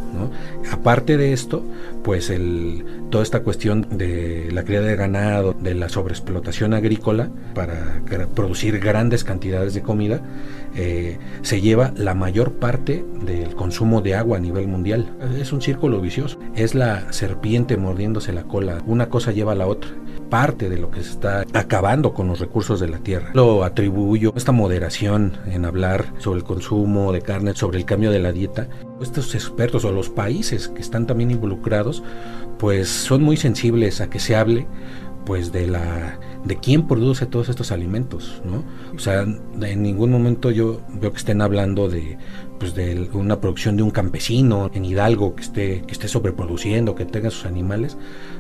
Aparte 0.72 1.16
de 1.16 1.32
esto, 1.32 1.64
pues 2.04 2.30
el, 2.30 2.84
toda 3.12 3.24
esta 3.24 3.44
cuestión 3.44 3.88
de 3.92 4.50
la 4.52 4.64
cría 4.64 4.82
de 4.82 4.96
ganado, 4.96 5.54
de 5.54 5.76
la 5.76 5.88
sobreexplotación 5.90 6.74
agrícola 6.74 7.30
para 7.54 8.02
producir 8.34 8.80
grandes 8.80 9.24
cantidades 9.24 9.74
de 9.76 9.82
comida, 9.82 10.22
eh, 10.76 11.18
se 11.42 11.62
lleva 11.62 11.94
la 11.96 12.16
mayor 12.16 12.54
parte 12.54 13.06
del 13.24 13.56
consumo 13.56 14.02
de 14.02 14.16
agua 14.16 14.38
a 14.38 14.42
nivel 14.42 14.68
mundial. 14.68 15.10
Es 15.40 15.54
un 15.54 15.62
círculo 15.62 16.02
vicioso. 16.02 16.40
Es 16.56 16.76
la 16.76 17.14
serpiente 17.14 17.78
mordiéndose 17.78 18.34
la 18.34 18.44
cola. 18.44 18.82
Una 18.86 19.08
cosa 19.08 19.32
lleva 19.32 19.54
a 19.54 19.56
la 19.56 19.68
otra 19.68 19.92
parte 20.30 20.70
de 20.70 20.78
lo 20.78 20.92
que 20.92 21.04
se 21.04 21.12
está 21.12 21.46
acabando 21.54 22.14
con 22.14 22.28
los 22.28 22.40
recursos 22.40 22.80
de 22.80 22.88
la 22.88 22.98
tierra. 22.98 23.30
Lo 23.34 23.64
atribuyo 23.64 24.34
esta 24.36 24.52
moderación 24.52 25.38
en 25.46 25.66
hablar 25.66 26.06
sobre 26.18 26.40
el 26.40 26.44
consumo 26.44 27.12
de 27.12 27.22
carne, 27.22 27.54
sobre 27.56 27.78
el 27.78 27.86
cambio 27.86 28.05
de 28.12 28.20
la 28.20 28.32
dieta. 28.32 28.70
Estos 29.02 29.36
expertos 29.36 29.86
o 29.86 29.92
los 29.92 30.10
países 30.10 30.68
que 30.68 30.82
están 30.82 31.08
también 31.08 31.32
involucrados, 31.32 32.04
pues 32.58 32.90
son 32.90 33.24
muy 33.24 33.38
sensibles 33.38 34.02
a 34.02 34.10
que 34.10 34.20
se 34.20 34.36
hable 34.36 34.68
pues 35.26 35.52
de 35.52 35.68
la 35.68 36.20
de 36.46 36.58
quién 36.58 36.88
produce 36.88 37.26
todos 37.26 37.50
estos 37.50 37.72
alimentos, 37.72 38.42
¿no? 38.46 38.64
O 38.96 39.00
sea, 39.00 39.24
en 39.24 39.82
ningún 39.82 40.12
momento 40.12 40.52
yo 40.52 40.82
veo 40.90 41.12
que 41.12 41.18
estén 41.18 41.42
hablando 41.42 41.90
de 41.90 42.18
pues 42.60 42.76
de 42.76 43.10
una 43.14 43.42
producción 43.42 43.76
de 43.76 43.84
un 43.84 43.90
campesino 43.90 44.70
en 44.74 44.86
Hidalgo 44.86 45.36
que 45.36 45.42
esté 45.42 45.82
que 45.82 45.92
esté 45.92 46.08
sobreproduciendo, 46.08 46.94
que 46.94 47.06
tenga 47.06 47.32
sus 47.32 47.46
animales. 47.46 47.98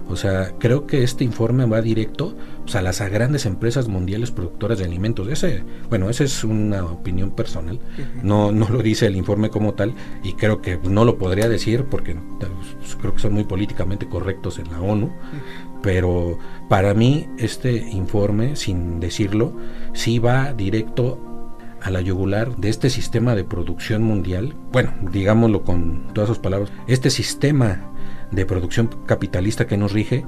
O 0.07 0.15
sea, 0.15 0.53
creo 0.59 0.85
que 0.85 1.03
este 1.03 1.23
informe 1.23 1.65
va 1.65 1.81
directo 1.81 2.35
pues, 2.63 2.75
a 2.75 2.81
las 2.81 3.01
grandes 3.01 3.45
empresas 3.45 3.87
mundiales 3.87 4.31
productoras 4.31 4.77
de 4.79 4.85
alimentos. 4.85 5.27
Ese, 5.27 5.63
bueno, 5.89 6.09
esa 6.09 6.23
es 6.23 6.43
una 6.43 6.83
opinión 6.85 7.31
personal. 7.31 7.79
No 8.21 8.51
no 8.51 8.69
lo 8.69 8.81
dice 8.81 9.07
el 9.07 9.15
informe 9.15 9.49
como 9.49 9.73
tal 9.73 9.93
y 10.23 10.33
creo 10.33 10.61
que 10.61 10.77
no 10.77 11.05
lo 11.05 11.17
podría 11.17 11.49
decir 11.49 11.85
porque 11.85 12.15
pues, 12.39 12.95
creo 12.95 13.13
que 13.13 13.19
son 13.19 13.33
muy 13.33 13.43
políticamente 13.43 14.07
correctos 14.07 14.59
en 14.59 14.71
la 14.71 14.79
ONU 14.81 15.11
pero 15.85 16.39
para 16.67 16.95
mí 16.95 17.27
este 17.37 17.75
informe, 17.77 18.55
sin 18.55 18.99
decirlo, 18.99 19.55
sí 19.93 20.17
va 20.17 20.51
directo 20.51 21.19
a 21.79 21.91
la 21.91 22.01
yugular 22.01 22.55
de 22.57 22.69
este 22.69 22.89
sistema 22.89 23.35
de 23.35 23.43
producción 23.43 24.01
mundial, 24.01 24.55
bueno, 24.71 24.95
digámoslo 25.11 25.63
con 25.63 26.11
todas 26.13 26.27
sus 26.27 26.39
palabras, 26.39 26.71
este 26.87 27.11
sistema 27.11 27.93
de 28.31 28.45
producción 28.45 28.89
capitalista 29.05 29.67
que 29.67 29.77
nos 29.77 29.91
rige, 29.91 30.25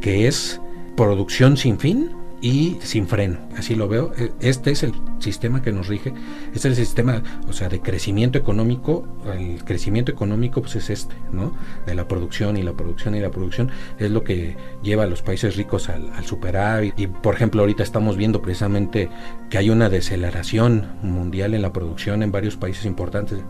que 0.00 0.26
es 0.26 0.60
producción 0.96 1.56
sin 1.56 1.78
fin, 1.78 2.10
y 2.40 2.78
sin 2.82 3.06
freno, 3.06 3.38
así 3.56 3.74
lo 3.74 3.88
veo. 3.88 4.12
E, 4.16 4.32
este 4.40 4.70
es 4.70 4.82
el 4.82 4.92
sistema 5.18 5.62
que 5.62 5.72
nos 5.72 5.88
rige, 5.88 6.12
este 6.54 6.56
es 6.56 6.64
el 6.64 6.76
sistema, 6.76 7.22
o 7.48 7.52
sea, 7.52 7.68
de 7.68 7.80
crecimiento 7.80 8.38
económico, 8.38 9.06
el 9.36 9.62
crecimiento 9.64 10.10
económico 10.10 10.62
pues 10.62 10.76
es 10.76 10.90
este, 10.90 11.14
¿no? 11.32 11.54
De 11.86 11.94
la 11.94 12.08
producción 12.08 12.56
y 12.56 12.62
la 12.62 12.72
producción 12.72 13.14
y 13.14 13.20
la 13.20 13.30
producción. 13.30 13.70
Es 13.98 14.10
lo 14.10 14.24
que 14.24 14.56
lleva 14.82 15.04
a 15.04 15.06
los 15.06 15.22
países 15.22 15.56
ricos 15.56 15.88
al, 15.88 16.10
al 16.12 16.24
superávit. 16.24 16.98
Y 16.98 17.06
por 17.06 17.34
ejemplo 17.34 17.60
ahorita 17.60 17.82
estamos 17.82 18.16
viendo 18.16 18.40
precisamente 18.40 19.10
que 19.50 19.58
hay 19.58 19.70
una 19.70 19.88
deceleración 19.88 20.86
mundial 21.02 21.54
en 21.54 21.62
la 21.62 21.72
producción 21.72 22.22
en 22.22 22.32
varios 22.32 22.56
países 22.56 22.86
importantes 22.86 23.40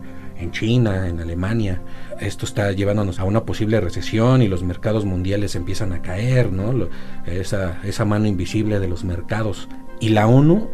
en 0.41 0.51
China, 0.51 1.07
en 1.07 1.19
Alemania. 1.19 1.81
Esto 2.19 2.45
está 2.45 2.71
llevándonos 2.71 3.19
a 3.19 3.23
una 3.23 3.45
posible 3.45 3.79
recesión 3.79 4.41
y 4.41 4.47
los 4.47 4.63
mercados 4.63 5.05
mundiales 5.05 5.55
empiezan 5.55 5.93
a 5.93 6.01
caer, 6.01 6.51
¿no? 6.51 6.87
Esa, 7.25 7.79
esa 7.83 8.05
mano 8.05 8.27
invisible 8.27 8.79
de 8.79 8.87
los 8.87 9.03
mercados. 9.03 9.69
Y 9.99 10.09
la 10.09 10.27
ONU, 10.27 10.69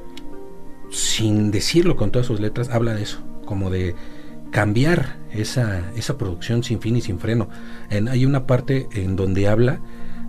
sin 0.90 1.52
decirlo 1.52 1.96
con 1.96 2.12
todas 2.12 2.28
sus 2.28 2.40
letras, 2.40 2.70
habla 2.70 2.94
de 2.94 3.04
eso, 3.04 3.22
como 3.46 3.70
de 3.70 3.96
cambiar 4.52 5.18
esa, 5.32 5.92
esa 5.96 6.18
producción 6.18 6.64
sin 6.64 6.80
fin 6.80 6.96
y 6.96 7.02
sin 7.02 7.20
freno. 7.20 7.50
hay 7.90 8.26
una 8.26 8.48
parte 8.48 8.88
en 8.94 9.16
donde 9.16 9.48
habla 9.48 9.82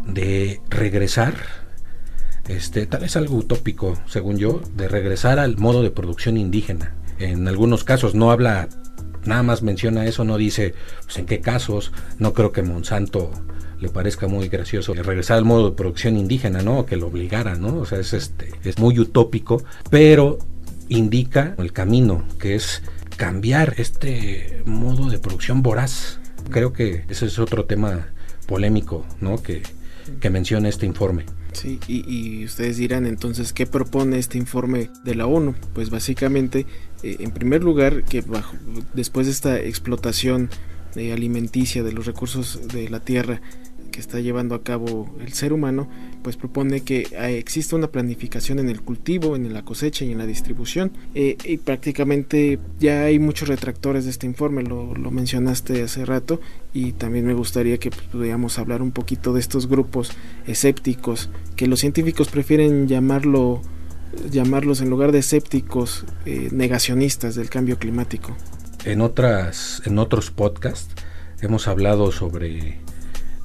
de 0.06 0.60
regresar, 0.68 1.34
este, 2.48 2.86
tal 2.86 3.02
vez 3.02 3.16
algo 3.16 3.36
utópico, 3.36 3.94
según 4.06 4.38
yo, 4.38 4.60
de 4.74 4.88
regresar 4.88 5.38
al 5.38 5.58
modo 5.58 5.82
de 5.82 5.90
producción 5.90 6.36
indígena. 6.36 6.94
En 7.18 7.46
algunos 7.48 7.84
casos 7.84 8.14
no 8.14 8.30
habla 8.30 8.68
nada 9.24 9.42
más 9.42 9.62
menciona 9.62 10.06
eso, 10.06 10.24
no 10.24 10.36
dice 10.36 10.74
pues, 11.04 11.18
en 11.18 11.26
qué 11.26 11.40
casos, 11.40 11.92
no 12.18 12.32
creo 12.32 12.52
que 12.52 12.62
Monsanto 12.62 13.30
le 13.80 13.88
parezca 13.88 14.26
muy 14.26 14.48
gracioso 14.48 14.94
regresar 14.94 15.38
al 15.38 15.44
modo 15.44 15.70
de 15.70 15.76
producción 15.76 16.16
indígena, 16.16 16.62
¿no? 16.62 16.84
Que 16.84 16.96
lo 16.96 17.06
obligara, 17.06 17.54
¿no? 17.54 17.76
O 17.78 17.86
sea, 17.86 17.98
es 17.98 18.12
este 18.12 18.50
es 18.64 18.78
muy 18.78 18.98
utópico, 18.98 19.62
pero 19.90 20.38
indica 20.88 21.54
el 21.58 21.72
camino 21.72 22.24
que 22.38 22.54
es 22.54 22.82
cambiar 23.16 23.74
este 23.78 24.62
modo 24.64 25.10
de 25.10 25.18
producción 25.18 25.62
voraz. 25.62 26.18
Creo 26.50 26.72
que 26.72 27.04
ese 27.08 27.26
es 27.26 27.38
otro 27.38 27.66
tema 27.66 28.08
polémico, 28.46 29.06
¿no? 29.20 29.42
Que, 29.42 29.62
que 30.20 30.30
menciona 30.30 30.68
este 30.68 30.86
informe. 30.86 31.24
Sí, 31.52 31.80
y, 31.88 32.44
ustedes 32.44 32.76
dirán 32.76 33.06
entonces, 33.06 33.52
¿qué 33.52 33.66
propone 33.66 34.18
este 34.18 34.38
informe 34.38 34.90
de 35.04 35.14
la 35.14 35.26
ONU? 35.26 35.54
Pues 35.74 35.90
básicamente, 35.90 36.66
eh, 37.02 37.16
en 37.20 37.30
primer 37.30 37.64
lugar, 37.64 38.04
que 38.04 38.20
bajo, 38.20 38.54
después 38.94 39.26
de 39.26 39.32
esta 39.32 39.58
explotación 39.58 40.50
eh, 40.94 41.12
alimenticia 41.12 41.82
de 41.82 41.92
los 41.92 42.06
recursos 42.06 42.68
de 42.68 42.88
la 42.88 43.00
tierra, 43.00 43.40
que 43.98 44.02
está 44.02 44.20
llevando 44.20 44.54
a 44.54 44.62
cabo 44.62 45.12
el 45.18 45.32
ser 45.32 45.52
humano, 45.52 45.88
pues 46.22 46.36
propone 46.36 46.82
que 46.82 47.08
eh, 47.10 47.36
exista 47.36 47.74
una 47.74 47.88
planificación 47.88 48.60
en 48.60 48.68
el 48.68 48.80
cultivo, 48.80 49.34
en 49.34 49.52
la 49.52 49.64
cosecha 49.64 50.04
y 50.04 50.12
en 50.12 50.18
la 50.18 50.24
distribución. 50.24 50.92
Eh, 51.16 51.36
y 51.42 51.56
prácticamente 51.56 52.60
ya 52.78 53.02
hay 53.02 53.18
muchos 53.18 53.48
retractores 53.48 54.04
de 54.04 54.12
este 54.12 54.26
informe, 54.26 54.62
lo, 54.62 54.94
mencionaste 55.10 55.82
hace 55.82 56.04
rato, 56.04 56.40
y 56.72 56.92
también 56.92 57.26
me 57.26 57.34
gustaría 57.34 57.78
que 57.78 57.90
pues, 57.90 58.02
pudiéramos 58.02 58.60
hablar 58.60 58.82
un 58.82 58.92
poquito 58.92 59.32
de 59.32 59.40
estos 59.40 59.66
grupos 59.66 60.12
escépticos, 60.46 61.28
que 61.56 61.66
los 61.66 61.80
científicos 61.80 62.28
prefieren 62.28 62.86
llamarlo 62.86 63.62
llamarlos 64.30 64.80
en 64.80 64.90
lugar 64.90 65.10
de 65.10 65.18
escépticos 65.18 66.04
eh, 66.24 66.50
negacionistas 66.52 67.34
del 67.34 67.50
cambio 67.50 67.78
climático. 67.78 68.36
En 68.84 69.00
otras 69.00 69.82
en 69.86 69.98
otros 69.98 70.30
podcasts 70.30 70.94
hemos 71.40 71.66
hablado 71.66 72.12
sobre 72.12 72.78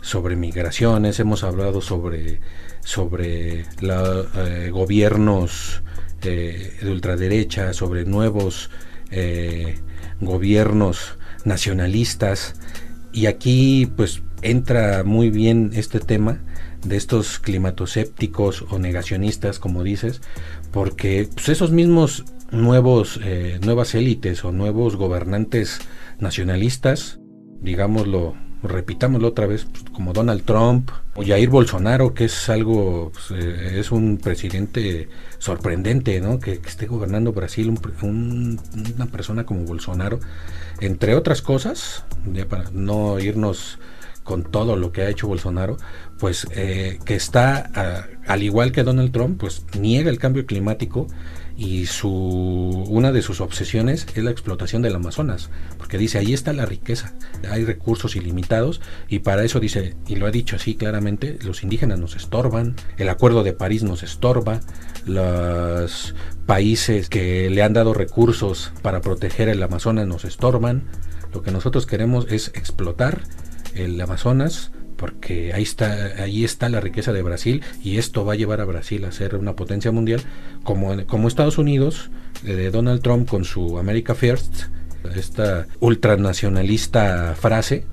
sobre 0.03 0.36
migraciones, 0.36 1.19
hemos 1.22 1.43
hablado 1.45 1.81
sobre, 1.81 2.41
sobre 2.81 3.65
la, 3.79 4.25
eh, 4.36 4.69
gobiernos 4.69 5.81
eh, 6.24 6.77
de 6.81 6.91
ultraderecha, 6.91 7.74
sobre 7.74 8.03
nuevos 8.03 8.69
eh, 9.12 9.79
gobiernos 10.19 11.17
nacionalistas. 11.45 12.55
Y 13.13 13.27
aquí 13.27 13.89
pues 13.95 14.22
entra 14.41 15.03
muy 15.05 15.29
bien 15.29 15.72
este 15.74 16.01
tema 16.01 16.41
de 16.83 16.98
estos 16.98 17.39
climatosépticos 17.39 18.65
o 18.69 18.79
negacionistas 18.79 19.57
como 19.57 19.83
dices 19.83 20.22
porque 20.72 21.29
pues, 21.33 21.48
esos 21.48 21.72
mismos 21.72 22.25
nuevos 22.51 23.22
nuevas 23.62 23.95
élites 23.95 24.43
o 24.43 24.51
nuevos 24.51 24.98
gobernantes 24.98 25.79
nacionalistas 26.19 27.19
digámoslo 27.62 28.36
repitámoslo 28.63 29.27
otra 29.27 29.46
vez, 29.46 29.65
pues, 29.70 29.84
como 29.93 30.13
Donald 30.13 30.43
Trump 30.43 30.89
o 31.15 31.24
Jair 31.24 31.50
Bolsonaro, 31.50 32.13
que 32.13 32.25
es 32.25 32.50
algo, 32.50 33.12
pues, 33.13 33.32
eh, 33.32 33.79
es 33.79 33.91
un 33.91 34.17
presidente 34.17 35.10
sorprendente, 35.38 36.20
¿no? 36.22 36.39
Que, 36.39 36.53
esté 36.53 36.88
gobernando 36.88 37.34
Brasil, 37.34 37.74
una 38.01 39.05
persona 39.08 39.46
como 39.46 39.65
Bolsonaro, 39.65 40.20
entre 40.79 41.15
otras 41.15 41.41
cosas, 41.41 42.03
ya 42.32 42.48
para 42.48 42.70
no 42.72 43.20
irnos 43.20 43.79
con 44.24 44.43
todo 44.43 44.77
lo 44.77 44.91
que 44.91 45.01
ha 45.01 45.10
hecho 45.10 45.27
Bolsonaro, 45.27 45.77
pues 46.17 46.48
eh, 46.51 47.00
que 47.05 47.15
está, 47.15 48.08
al 48.25 48.43
igual 48.43 48.72
que 48.72 48.84
Donald 48.84 49.12
Trump, 49.12 49.39
pues 49.39 49.65
niega 49.77 50.10
el 50.10 50.17
cambio 50.17 50.46
climático 50.46 51.08
y 51.55 51.86
su 51.86 52.10
una 52.88 53.12
de 53.12 53.22
sus 53.22 53.41
obsesiones 53.41 54.08
es 54.15 54.24
la 54.24 54.32
explotación 54.32 54.82
del 54.82 54.96
Amazonas, 54.96 55.50
porque 55.94 56.02
dice, 56.02 56.18
ahí 56.18 56.34
está 56.34 56.54
la 56.54 56.66
riqueza, 56.66 57.14
hay 57.48 57.66
recursos 57.66 58.16
ilimitados 58.16 58.82
y 59.10 59.20
para 59.20 59.44
eso 59.44 59.60
dice, 59.60 59.94
y 60.08 60.16
lo 60.16 60.26
ha 60.26 60.32
dicho 60.32 60.56
así 60.56 60.74
claramente, 60.74 61.38
los 61.44 61.62
indígenas 61.62 62.00
nos 62.00 62.16
estorban, 62.16 62.76
el 62.98 63.10
Acuerdo 63.10 63.44
de 63.44 63.54
París 63.54 63.84
nos 63.84 64.02
estorba, 64.02 64.62
los 65.06 66.16
países 66.48 67.10
que 67.10 67.48
le 67.52 67.62
han 67.62 67.74
dado 67.74 67.94
recursos 67.94 68.74
para 68.82 69.02
proteger 69.02 69.50
el 69.50 69.62
Amazonas 69.62 70.08
nos 70.08 70.26
estorban, 70.26 70.82
lo 71.32 71.44
que 71.44 71.52
nosotros 71.52 71.86
queremos 71.86 72.26
es 72.28 72.48
explotar 72.56 73.22
el 73.76 74.02
Amazonas 74.02 74.72
porque 74.98 75.54
ahí 75.54 75.62
está, 75.62 76.24
ahí 76.24 76.44
está 76.44 76.70
la 76.70 76.80
riqueza 76.80 77.14
de 77.14 77.22
Brasil 77.22 77.62
y 77.84 77.98
esto 78.00 78.26
va 78.26 78.34
a 78.34 78.36
llevar 78.36 78.62
a 78.62 78.66
Brasil 78.66 79.06
a 79.06 79.12
ser 79.12 79.36
una 79.36 79.56
potencia 79.56 79.92
mundial, 79.92 80.22
como, 80.64 81.06
como 81.06 81.28
Estados 81.28 81.60
Unidos, 81.60 82.10
eh, 82.46 82.72
Donald 82.74 83.04
Trump 83.04 83.30
con 83.30 83.46
su 83.46 83.78
America 83.78 84.16
First, 84.16 84.64
esta 85.15 85.67
ultranacionalista 85.79 87.36
frase 87.39 87.86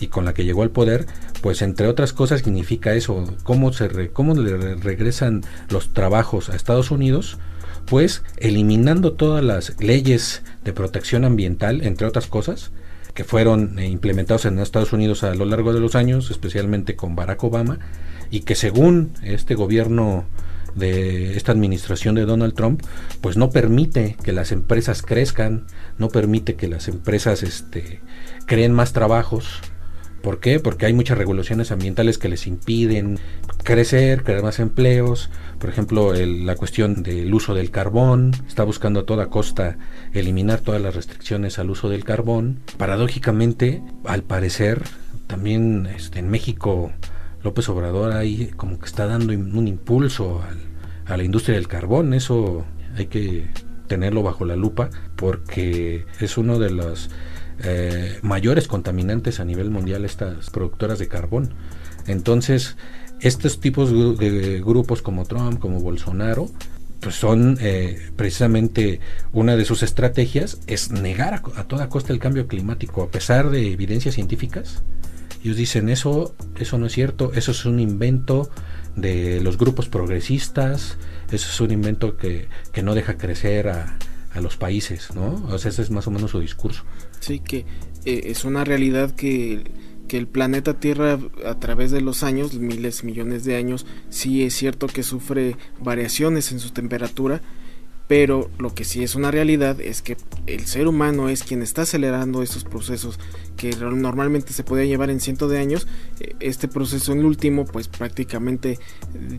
y 0.00 0.08
con 0.08 0.24
la 0.24 0.34
que 0.34 0.44
llegó 0.44 0.62
al 0.62 0.70
poder, 0.70 1.06
pues 1.40 1.62
entre 1.62 1.88
otras 1.88 2.12
cosas 2.12 2.40
significa 2.40 2.94
eso, 2.94 3.36
cómo, 3.42 3.72
se 3.72 4.10
cómo 4.10 4.34
le 4.34 4.74
regresan 4.76 5.42
los 5.70 5.92
trabajos 5.92 6.50
a 6.50 6.56
Estados 6.56 6.90
Unidos, 6.90 7.38
pues 7.86 8.22
eliminando 8.36 9.14
todas 9.14 9.42
las 9.42 9.80
leyes 9.80 10.42
de 10.64 10.72
protección 10.72 11.24
ambiental, 11.24 11.82
entre 11.82 12.06
otras 12.06 12.26
cosas, 12.26 12.70
que 13.14 13.24
fueron 13.24 13.78
eh, 13.78 13.88
implementados 13.88 14.44
en 14.44 14.58
Estados 14.58 14.92
Unidos 14.92 15.24
a 15.24 15.34
lo 15.34 15.44
largo 15.44 15.72
de 15.72 15.80
los 15.80 15.94
años, 15.94 16.30
especialmente 16.30 16.94
con 16.94 17.16
Barack 17.16 17.42
Obama, 17.42 17.78
y 18.30 18.40
que 18.40 18.54
según 18.54 19.12
este 19.22 19.54
gobierno 19.54 20.24
de 20.74 21.36
esta 21.36 21.52
administración 21.52 22.14
de 22.14 22.24
Donald 22.24 22.54
Trump, 22.54 22.82
pues 23.20 23.36
no 23.36 23.50
permite 23.50 24.16
que 24.22 24.32
las 24.32 24.52
empresas 24.52 25.02
crezcan, 25.02 25.66
no 25.98 26.08
permite 26.08 26.54
que 26.54 26.68
las 26.68 26.88
empresas 26.88 27.42
este, 27.42 28.00
creen 28.46 28.72
más 28.72 28.92
trabajos, 28.92 29.60
¿Por 30.22 30.40
qué? 30.40 30.58
Porque 30.58 30.86
hay 30.86 30.92
muchas 30.92 31.16
regulaciones 31.16 31.70
ambientales 31.70 32.18
que 32.18 32.28
les 32.28 32.46
impiden 32.46 33.18
crecer, 33.62 34.24
crear 34.24 34.42
más 34.42 34.58
empleos. 34.58 35.30
Por 35.58 35.70
ejemplo, 35.70 36.12
la 36.12 36.56
cuestión 36.56 37.02
del 37.02 37.32
uso 37.32 37.54
del 37.54 37.70
carbón. 37.70 38.32
Está 38.46 38.64
buscando 38.64 39.00
a 39.00 39.06
toda 39.06 39.28
costa 39.28 39.78
eliminar 40.12 40.60
todas 40.60 40.82
las 40.82 40.94
restricciones 40.94 41.58
al 41.58 41.70
uso 41.70 41.88
del 41.88 42.04
carbón. 42.04 42.60
Paradójicamente, 42.76 43.82
al 44.04 44.24
parecer, 44.24 44.82
también 45.28 45.86
este, 45.86 46.18
en 46.18 46.28
México 46.28 46.92
López 47.42 47.68
Obrador 47.68 48.12
ahí 48.12 48.50
como 48.56 48.78
que 48.78 48.86
está 48.86 49.06
dando 49.06 49.32
un 49.32 49.68
impulso 49.68 50.42
a 51.06 51.16
la 51.16 51.22
industria 51.22 51.56
del 51.56 51.68
carbón. 51.68 52.14
Eso 52.14 52.64
hay 52.96 53.06
que 53.06 53.46
tenerlo 53.86 54.22
bajo 54.22 54.44
la 54.44 54.56
lupa 54.56 54.90
porque 55.16 56.04
es 56.20 56.36
uno 56.38 56.58
de 56.58 56.70
los 56.70 57.10
eh, 57.64 58.18
mayores 58.22 58.68
contaminantes 58.68 59.40
a 59.40 59.44
nivel 59.44 59.70
mundial 59.70 60.04
estas 60.04 60.50
productoras 60.50 60.98
de 60.98 61.08
carbón. 61.08 61.54
Entonces, 62.06 62.76
estos 63.20 63.60
tipos 63.60 64.18
de 64.18 64.62
grupos 64.64 65.02
como 65.02 65.24
Trump, 65.24 65.58
como 65.58 65.80
Bolsonaro, 65.80 66.48
pues 67.00 67.14
son 67.14 67.58
eh, 67.60 68.10
precisamente 68.16 69.00
una 69.32 69.56
de 69.56 69.64
sus 69.64 69.82
estrategias 69.82 70.60
es 70.66 70.90
negar 70.90 71.42
a, 71.54 71.64
toda 71.64 71.88
costa 71.88 72.12
el 72.12 72.18
cambio 72.18 72.48
climático 72.48 73.02
a 73.02 73.10
pesar 73.10 73.50
de 73.50 73.72
evidencias 73.72 74.14
científicas. 74.14 74.82
Ellos 75.42 75.56
dicen 75.56 75.88
eso, 75.88 76.34
eso 76.58 76.78
no 76.78 76.86
es 76.86 76.92
cierto, 76.92 77.32
eso 77.34 77.52
es 77.52 77.64
un 77.64 77.80
invento 77.80 78.50
de 78.96 79.40
los 79.40 79.56
grupos 79.56 79.88
progresistas, 79.88 80.96
eso 81.30 81.48
es 81.50 81.60
un 81.60 81.70
invento 81.70 82.16
que, 82.16 82.48
que 82.72 82.82
no 82.82 82.94
deja 82.94 83.16
crecer 83.16 83.68
a, 83.68 83.98
a 84.32 84.40
los 84.40 84.56
países, 84.56 85.14
¿no? 85.14 85.46
O 85.48 85.58
sea, 85.58 85.70
ese 85.70 85.82
es 85.82 85.90
más 85.90 86.06
o 86.06 86.10
menos 86.10 86.30
su 86.32 86.40
discurso. 86.40 86.84
Sí, 87.20 87.40
que 87.40 87.64
eh, 88.04 88.22
es 88.26 88.44
una 88.44 88.64
realidad 88.64 89.12
que, 89.12 89.64
que, 90.08 90.18
el 90.18 90.26
planeta 90.26 90.80
Tierra 90.80 91.18
a 91.46 91.58
través 91.58 91.90
de 91.90 92.00
los 92.00 92.22
años, 92.22 92.54
miles, 92.54 93.04
millones 93.04 93.44
de 93.44 93.56
años, 93.56 93.86
sí 94.08 94.42
es 94.42 94.54
cierto 94.54 94.86
que 94.86 95.02
sufre 95.02 95.56
variaciones 95.80 96.52
en 96.52 96.60
su 96.60 96.70
temperatura, 96.70 97.42
pero 98.08 98.50
lo 98.58 98.74
que 98.74 98.84
sí 98.84 99.04
es 99.04 99.14
una 99.14 99.30
realidad 99.30 99.80
es 99.80 100.00
que 100.00 100.16
el 100.46 100.66
ser 100.66 100.88
humano 100.88 101.28
es 101.28 101.44
quien 101.44 101.62
está 101.62 101.82
acelerando 101.82 102.42
estos 102.42 102.64
procesos 102.64 103.20
que 103.58 103.74
normalmente 103.76 104.54
se 104.54 104.64
podía 104.64 104.86
llevar 104.86 105.10
en 105.10 105.20
cientos 105.20 105.50
de 105.50 105.58
años. 105.58 105.86
E, 106.20 106.34
este 106.40 106.68
proceso 106.68 107.12
en 107.12 107.18
el 107.18 107.26
último 107.26 107.66
pues 107.66 107.88
prácticamente 107.88 108.78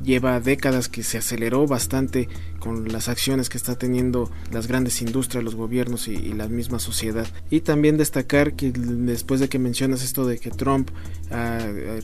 lleva 0.03 0.39
décadas 0.39 0.87
que 0.87 1.01
se 1.01 1.17
aceleró 1.17 1.65
bastante 1.65 2.29
con 2.59 2.91
las 2.91 3.07
acciones 3.07 3.49
que 3.49 3.57
está 3.57 3.75
teniendo 3.75 4.29
las 4.51 4.67
grandes 4.67 5.01
industrias, 5.01 5.43
los 5.43 5.55
gobiernos 5.55 6.07
y, 6.07 6.17
la 6.33 6.47
misma 6.47 6.77
sociedad. 6.79 7.25
Y 7.49 7.61
también 7.61 7.97
destacar 7.97 8.53
que 8.53 8.71
después 8.71 9.39
de 9.39 9.49
que 9.49 9.57
mencionas 9.57 10.03
esto 10.03 10.27
de 10.27 10.37
que 10.37 10.51
Trump 10.51 10.91
ah, 11.31 11.59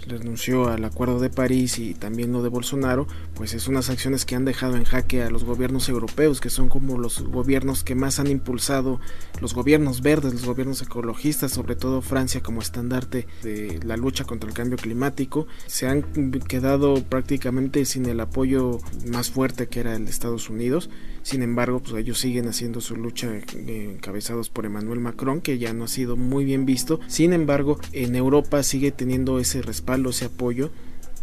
renunció 0.08 0.70
al 0.70 0.84
acuerdo 0.84 1.20
de 1.20 1.30
París 1.30 1.78
y 1.78 1.94
también 1.94 2.32
lo 2.32 2.42
de 2.42 2.50
Bolsonaro, 2.50 3.08
pues 3.36 3.54
es 3.54 3.68
unas 3.68 3.90
acciones 3.90 4.26
que 4.26 4.36
han 4.36 4.46
dejado 4.46 4.78
en 4.78 4.86
jaque 4.86 5.22
a 5.22 5.30
los 5.30 5.44
gobiernos 5.44 5.90
europeos 5.90 6.42
que 6.42 6.50
son 6.56 6.70
como 6.70 6.98
los 6.98 7.22
gobiernos 7.22 7.84
que 7.84 7.96
más 7.96 8.20
han 8.20 8.28
impulsado, 8.28 9.00
los 9.42 9.54
gobiernos 9.54 10.02
verdes, 10.02 10.34
los 10.34 10.46
gobiernos 10.46 10.82
ecologistas, 10.82 11.52
sobre 11.52 11.76
todo 11.76 12.02
Francia 12.02 12.42
como 12.42 12.62
estandarte 12.62 13.28
de 13.44 13.80
la 13.84 13.98
lucha 13.98 14.24
contra 14.24 14.50
el 14.50 14.56
cambio 14.56 14.78
climático, 14.78 15.48
se 15.68 15.88
han 15.88 16.04
quedado 16.48 17.04
prácticamente 17.04 17.86
sin 17.86 18.06
el 18.06 18.20
apoyo 18.20 18.80
más 19.08 19.30
fuerte 19.30 19.68
que 19.68 19.82
era 19.82 19.96
el 19.96 20.06
de 20.06 20.12
Estados 20.12 20.50
Unidos. 20.50 20.90
Sin 21.22 21.42
embargo, 21.42 21.80
pues 21.80 21.96
ellos 21.96 22.20
siguen 22.20 22.48
haciendo 22.48 22.82
su 22.82 22.96
lucha 22.96 23.28
eh, 23.34 23.96
encabezados 23.96 24.50
por 24.50 24.66
Emmanuel 24.66 25.00
Macron, 25.00 25.42
que 25.42 25.58
ya 25.58 25.74
no 25.74 25.86
ha 25.86 25.88
sido 25.88 26.16
muy 26.16 26.46
bien 26.46 26.66
visto. 26.66 27.00
Sin 27.08 27.34
embargo, 27.34 27.80
en 27.94 28.16
Europa 28.16 28.62
sigue 28.62 28.92
teniendo 28.92 29.40
ese 29.40 29.62
respaldo, 29.62 30.12
ese 30.12 30.26
apoyo 30.26 30.72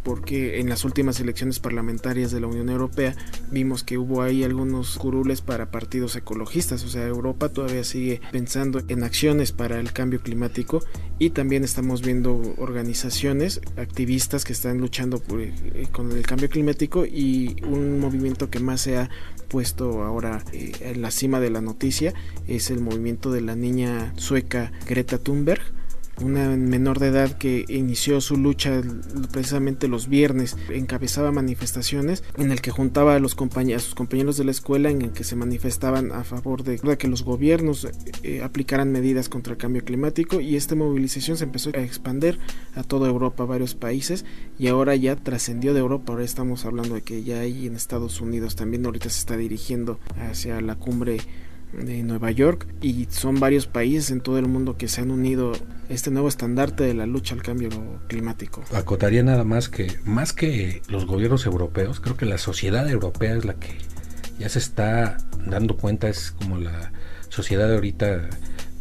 porque 0.02 0.60
en 0.60 0.68
las 0.68 0.84
últimas 0.84 1.20
elecciones 1.20 1.60
parlamentarias 1.60 2.30
de 2.30 2.40
la 2.40 2.46
Unión 2.46 2.68
Europea 2.68 3.14
vimos 3.50 3.84
que 3.84 3.98
hubo 3.98 4.22
ahí 4.22 4.44
algunos 4.44 4.96
curules 4.98 5.40
para 5.40 5.70
partidos 5.70 6.16
ecologistas, 6.16 6.84
o 6.84 6.88
sea, 6.88 7.06
Europa 7.06 7.48
todavía 7.48 7.84
sigue 7.84 8.20
pensando 8.32 8.80
en 8.88 9.04
acciones 9.04 9.52
para 9.52 9.78
el 9.78 9.92
cambio 9.92 10.20
climático 10.20 10.82
y 11.18 11.30
también 11.30 11.64
estamos 11.64 12.02
viendo 12.02 12.54
organizaciones, 12.58 13.60
activistas 13.76 14.44
que 14.44 14.52
están 14.52 14.78
luchando 14.78 15.22
eh, 15.38 15.86
con 15.92 16.10
el 16.12 16.26
cambio 16.26 16.48
climático 16.48 17.06
y 17.06 17.56
un 17.64 18.00
movimiento 18.00 18.50
que 18.50 18.60
más 18.60 18.80
se 18.80 18.96
ha 18.96 19.10
puesto 19.48 20.02
ahora 20.02 20.42
eh, 20.52 20.72
en 20.80 21.02
la 21.02 21.10
cima 21.10 21.38
de 21.38 21.50
la 21.50 21.60
noticia 21.60 22.14
es 22.48 22.70
el 22.70 22.80
movimiento 22.80 23.30
de 23.30 23.42
la 23.42 23.54
niña 23.54 24.14
sueca 24.16 24.72
Greta 24.86 25.18
Thunberg 25.18 25.62
una 26.22 26.48
menor 26.56 26.98
de 26.98 27.08
edad 27.08 27.36
que 27.36 27.64
inició 27.68 28.20
su 28.20 28.36
lucha 28.36 28.80
precisamente 29.32 29.88
los 29.88 30.08
viernes, 30.08 30.56
encabezaba 30.70 31.32
manifestaciones 31.32 32.22
en 32.36 32.52
el 32.52 32.60
que 32.60 32.70
juntaba 32.70 33.14
a, 33.14 33.18
los 33.18 33.34
compañeros, 33.34 33.82
sus 33.82 33.94
compañeros 33.94 34.36
de 34.36 34.44
la 34.44 34.50
escuela 34.50 34.90
en 34.90 35.02
el 35.02 35.12
que 35.12 35.24
se 35.24 35.36
manifestaban 35.36 36.12
a 36.12 36.24
favor 36.24 36.62
de, 36.62 36.78
que 36.96 37.08
los 37.08 37.22
gobiernos 37.22 37.88
eh, 38.22 38.42
aplicaran 38.42 38.92
medidas 38.92 39.28
contra 39.28 39.52
el 39.52 39.58
cambio 39.58 39.84
climático 39.84 40.40
y 40.40 40.56
esta 40.56 40.74
movilización 40.74 41.36
se 41.36 41.44
empezó 41.44 41.70
a 41.74 41.80
expandir 41.80 42.38
a 42.74 42.82
toda 42.82 43.08
Europa, 43.08 43.44
a 43.44 43.46
varios 43.46 43.74
países 43.74 44.24
y 44.58 44.68
ahora 44.68 44.94
ya 44.96 45.16
trascendió 45.16 45.74
de 45.74 45.80
Europa, 45.80 46.12
ahora 46.12 46.24
estamos 46.24 46.64
hablando 46.64 46.94
de 46.94 47.02
que 47.02 47.22
ya 47.22 47.40
hay 47.40 47.66
en 47.66 47.76
Estados 47.76 48.20
Unidos 48.20 48.56
también 48.56 48.84
ahorita 48.84 49.08
se 49.08 49.20
está 49.20 49.36
dirigiendo 49.36 49.98
hacia 50.16 50.60
la 50.60 50.76
cumbre 50.76 51.18
de 51.72 52.02
Nueva 52.02 52.30
York 52.30 52.66
y 52.80 53.06
son 53.10 53.40
varios 53.40 53.66
países 53.66 54.10
en 54.10 54.20
todo 54.20 54.38
el 54.38 54.46
mundo 54.46 54.76
que 54.76 54.88
se 54.88 55.00
han 55.00 55.10
unido 55.10 55.52
este 55.88 56.10
nuevo 56.10 56.28
estandarte 56.28 56.84
de 56.84 56.94
la 56.94 57.06
lucha 57.06 57.34
al 57.34 57.42
cambio 57.42 57.70
climático. 58.08 58.62
Acotaría 58.74 59.22
nada 59.22 59.44
más 59.44 59.68
que 59.68 59.98
más 60.04 60.32
que 60.32 60.82
los 60.88 61.06
gobiernos 61.06 61.46
europeos, 61.46 62.00
creo 62.00 62.16
que 62.16 62.26
la 62.26 62.38
sociedad 62.38 62.88
europea 62.88 63.34
es 63.34 63.44
la 63.44 63.54
que 63.54 63.78
ya 64.38 64.48
se 64.48 64.58
está 64.58 65.18
dando 65.46 65.76
cuenta, 65.76 66.08
es 66.08 66.32
como 66.32 66.58
la 66.58 66.92
sociedad 67.28 67.68
de 67.68 67.74
ahorita 67.74 68.28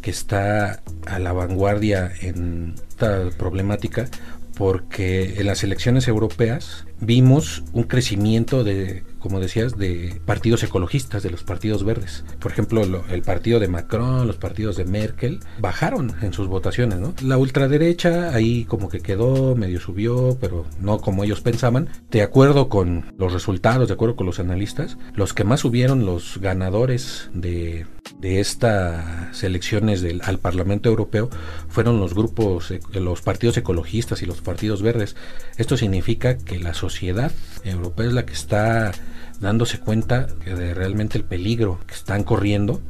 que 0.01 0.11
está 0.11 0.81
a 1.05 1.19
la 1.19 1.31
vanguardia 1.31 2.11
en 2.21 2.75
esta 2.89 3.29
problemática 3.37 4.09
porque 4.57 5.39
en 5.39 5.45
las 5.47 5.63
elecciones 5.63 6.07
europeas 6.07 6.85
vimos 7.01 7.63
un 7.73 7.83
crecimiento 7.83 8.63
de, 8.63 9.03
como 9.19 9.39
decías, 9.39 9.77
de 9.77 10.21
partidos 10.25 10.63
ecologistas, 10.63 11.23
de 11.23 11.31
los 11.31 11.43
partidos 11.43 11.83
verdes. 11.83 12.23
Por 12.39 12.51
ejemplo, 12.51 12.83
el 13.09 13.21
partido 13.23 13.59
de 13.59 13.67
Macron, 13.67 14.27
los 14.27 14.37
partidos 14.37 14.77
de 14.77 14.85
Merkel, 14.85 15.39
bajaron 15.59 16.15
en 16.21 16.31
sus 16.31 16.47
votaciones, 16.47 16.99
¿no? 16.99 17.13
La 17.23 17.37
ultraderecha 17.37 18.33
ahí 18.33 18.65
como 18.65 18.87
que 18.87 19.01
quedó, 19.01 19.55
medio 19.55 19.79
subió, 19.79 20.37
pero 20.39 20.65
no 20.79 21.01
como 21.01 21.23
ellos 21.23 21.41
pensaban. 21.41 21.89
De 22.11 22.21
acuerdo 22.21 22.69
con 22.69 23.05
los 23.17 23.33
resultados, 23.33 23.87
de 23.87 23.95
acuerdo 23.95 24.15
con 24.15 24.27
los 24.27 24.39
analistas, 24.39 24.97
los 25.15 25.33
que 25.33 25.43
más 25.43 25.61
subieron 25.61 26.05
los 26.05 26.37
ganadores 26.39 27.29
de, 27.33 27.87
de 28.19 28.39
estas 28.39 29.43
elecciones 29.43 30.01
del, 30.01 30.21
al 30.23 30.37
Parlamento 30.37 30.89
Europeo 30.89 31.29
fueron 31.67 31.99
los 31.99 32.13
grupos, 32.13 32.73
los 32.93 33.21
partidos 33.21 33.57
ecologistas 33.57 34.21
y 34.21 34.25
los 34.27 34.41
partidos 34.41 34.81
verdes. 34.81 35.15
Esto 35.57 35.77
significa 35.77 36.37
que 36.37 36.59
la 36.59 36.73
sociedad 36.73 36.90
sociedad 36.91 37.31
europea 37.63 38.07
es 38.07 38.13
la 38.13 38.25
que 38.25 38.33
está 38.33 38.91
dándose 39.39 39.79
cuenta 39.79 40.27
de 40.45 40.73
realmente 40.73 41.17
el 41.17 41.23
peligro 41.23 41.79
que 41.87 41.93
están 41.93 42.23
corriendo. 42.23 42.81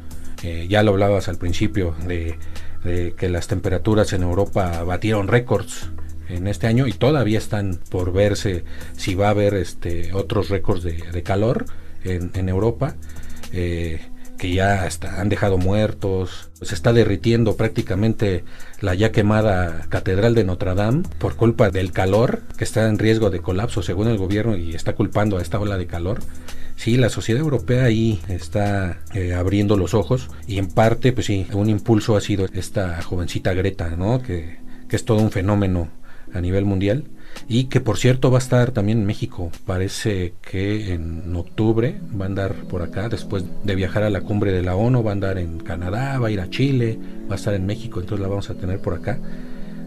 Eh, 0.43 0.65
ya 0.67 0.81
lo 0.81 0.91
hablabas 0.91 1.27
al 1.27 1.37
principio 1.37 1.95
de, 2.07 2.37
que 3.15 3.29
las 3.29 3.47
temperaturas 3.47 4.11
en 4.13 4.23
Europa 4.23 4.83
batieron 4.83 5.27
récords 5.27 5.91
en 6.29 6.47
este 6.47 6.65
año 6.65 6.87
y 6.87 6.93
todavía 6.93 7.37
están 7.37 7.79
por 7.89 8.11
verse 8.11 8.63
si 8.97 9.13
va 9.13 9.27
a 9.27 9.31
haber 9.31 9.53
este, 9.53 10.13
otros 10.13 10.49
récords 10.49 10.83
de, 10.83 11.23
calor 11.23 11.65
en, 12.03 12.49
Europa. 12.49 12.95
Eh, 13.53 14.01
que 14.41 14.51
ya 14.51 14.89
han 15.19 15.30
dejado 15.30 15.60
muertos, 15.60 16.49
se 16.63 16.73
está 16.73 16.93
derritiendo 16.93 17.56
prácticamente 17.58 18.43
la 18.80 18.95
ya 18.95 19.12
quemada 19.12 19.86
Catedral 19.89 20.34
de 20.34 20.43
Notre 20.43 20.73
Dame 20.73 21.04
por 21.19 21.36
culpa 21.36 21.69
del 21.69 21.91
calor, 21.91 22.41
que 22.58 22.63
está 22.63 22.88
en 22.88 22.97
riesgo 22.97 23.30
de 23.30 23.39
colapso 23.39 23.84
según 23.84 24.08
el 24.08 24.17
gobierno 24.17 24.58
y 24.58 24.73
está 24.73 24.95
culpando 24.95 25.38
a 25.38 25.43
esta 25.43 25.60
ola 25.60 25.77
de 25.77 25.86
calor. 25.86 26.21
Sí, 26.75 26.97
la 26.97 27.10
sociedad 27.10 27.39
europea 27.39 27.84
ahí 27.84 28.19
está 28.30 29.04
eh, 29.13 29.36
abriendo 29.36 29.77
los 29.77 29.93
ojos 29.93 30.32
y 30.47 30.58
en 30.58 30.69
parte, 30.69 31.13
pues 31.13 31.27
sí, 31.27 31.45
un 31.54 31.69
impulso 31.69 32.15
ha 32.15 32.21
sido 32.21 32.47
esta 32.51 32.99
jovencita 33.04 33.54
Greta, 33.54 33.91
¿no? 33.91 34.23
Que, 34.23 34.58
que 34.89 34.95
es 34.95 35.06
todo 35.06 35.19
un 35.19 35.30
fenómeno 35.30 35.89
a 36.34 36.41
nivel 36.41 36.65
mundial 36.65 37.04
y 37.48 37.65
que 37.65 37.82
por 37.82 37.98
cierto 37.98 38.32
va 38.32 38.38
a 38.38 38.41
estar 38.41 38.72
también 38.72 39.00
en 39.00 39.06
México. 39.06 39.52
Parece 39.65 40.34
que 40.41 40.94
en 40.94 41.36
octubre 41.36 42.00
va 42.20 42.26
a 42.26 42.28
andar 42.28 42.54
por 42.54 42.82
acá, 42.82 43.10
después 43.10 43.44
de 43.63 43.76
viajar 43.76 44.04
a 44.04 44.10
la 44.10 44.22
cumbre 44.22 44.52
de 44.52 44.62
la 44.62 44.76
ONU, 44.76 45.04
va 45.04 45.12
a 45.12 45.13
andar 45.13 45.38
en 45.38 45.60
Canadá, 45.60 46.17
va 46.20 46.28
a 46.28 46.32
ir 46.32 46.39
a 46.39 46.50
Chile, 46.50 46.98
va 47.30 47.34
a 47.34 47.38
estar 47.38 47.54
en 47.54 47.65
México, 47.65 48.00
entonces 48.00 48.22
la 48.22 48.28
vamos 48.28 48.50
a 48.50 48.56
tener 48.56 48.80
por 48.80 48.94
acá. 48.94 49.20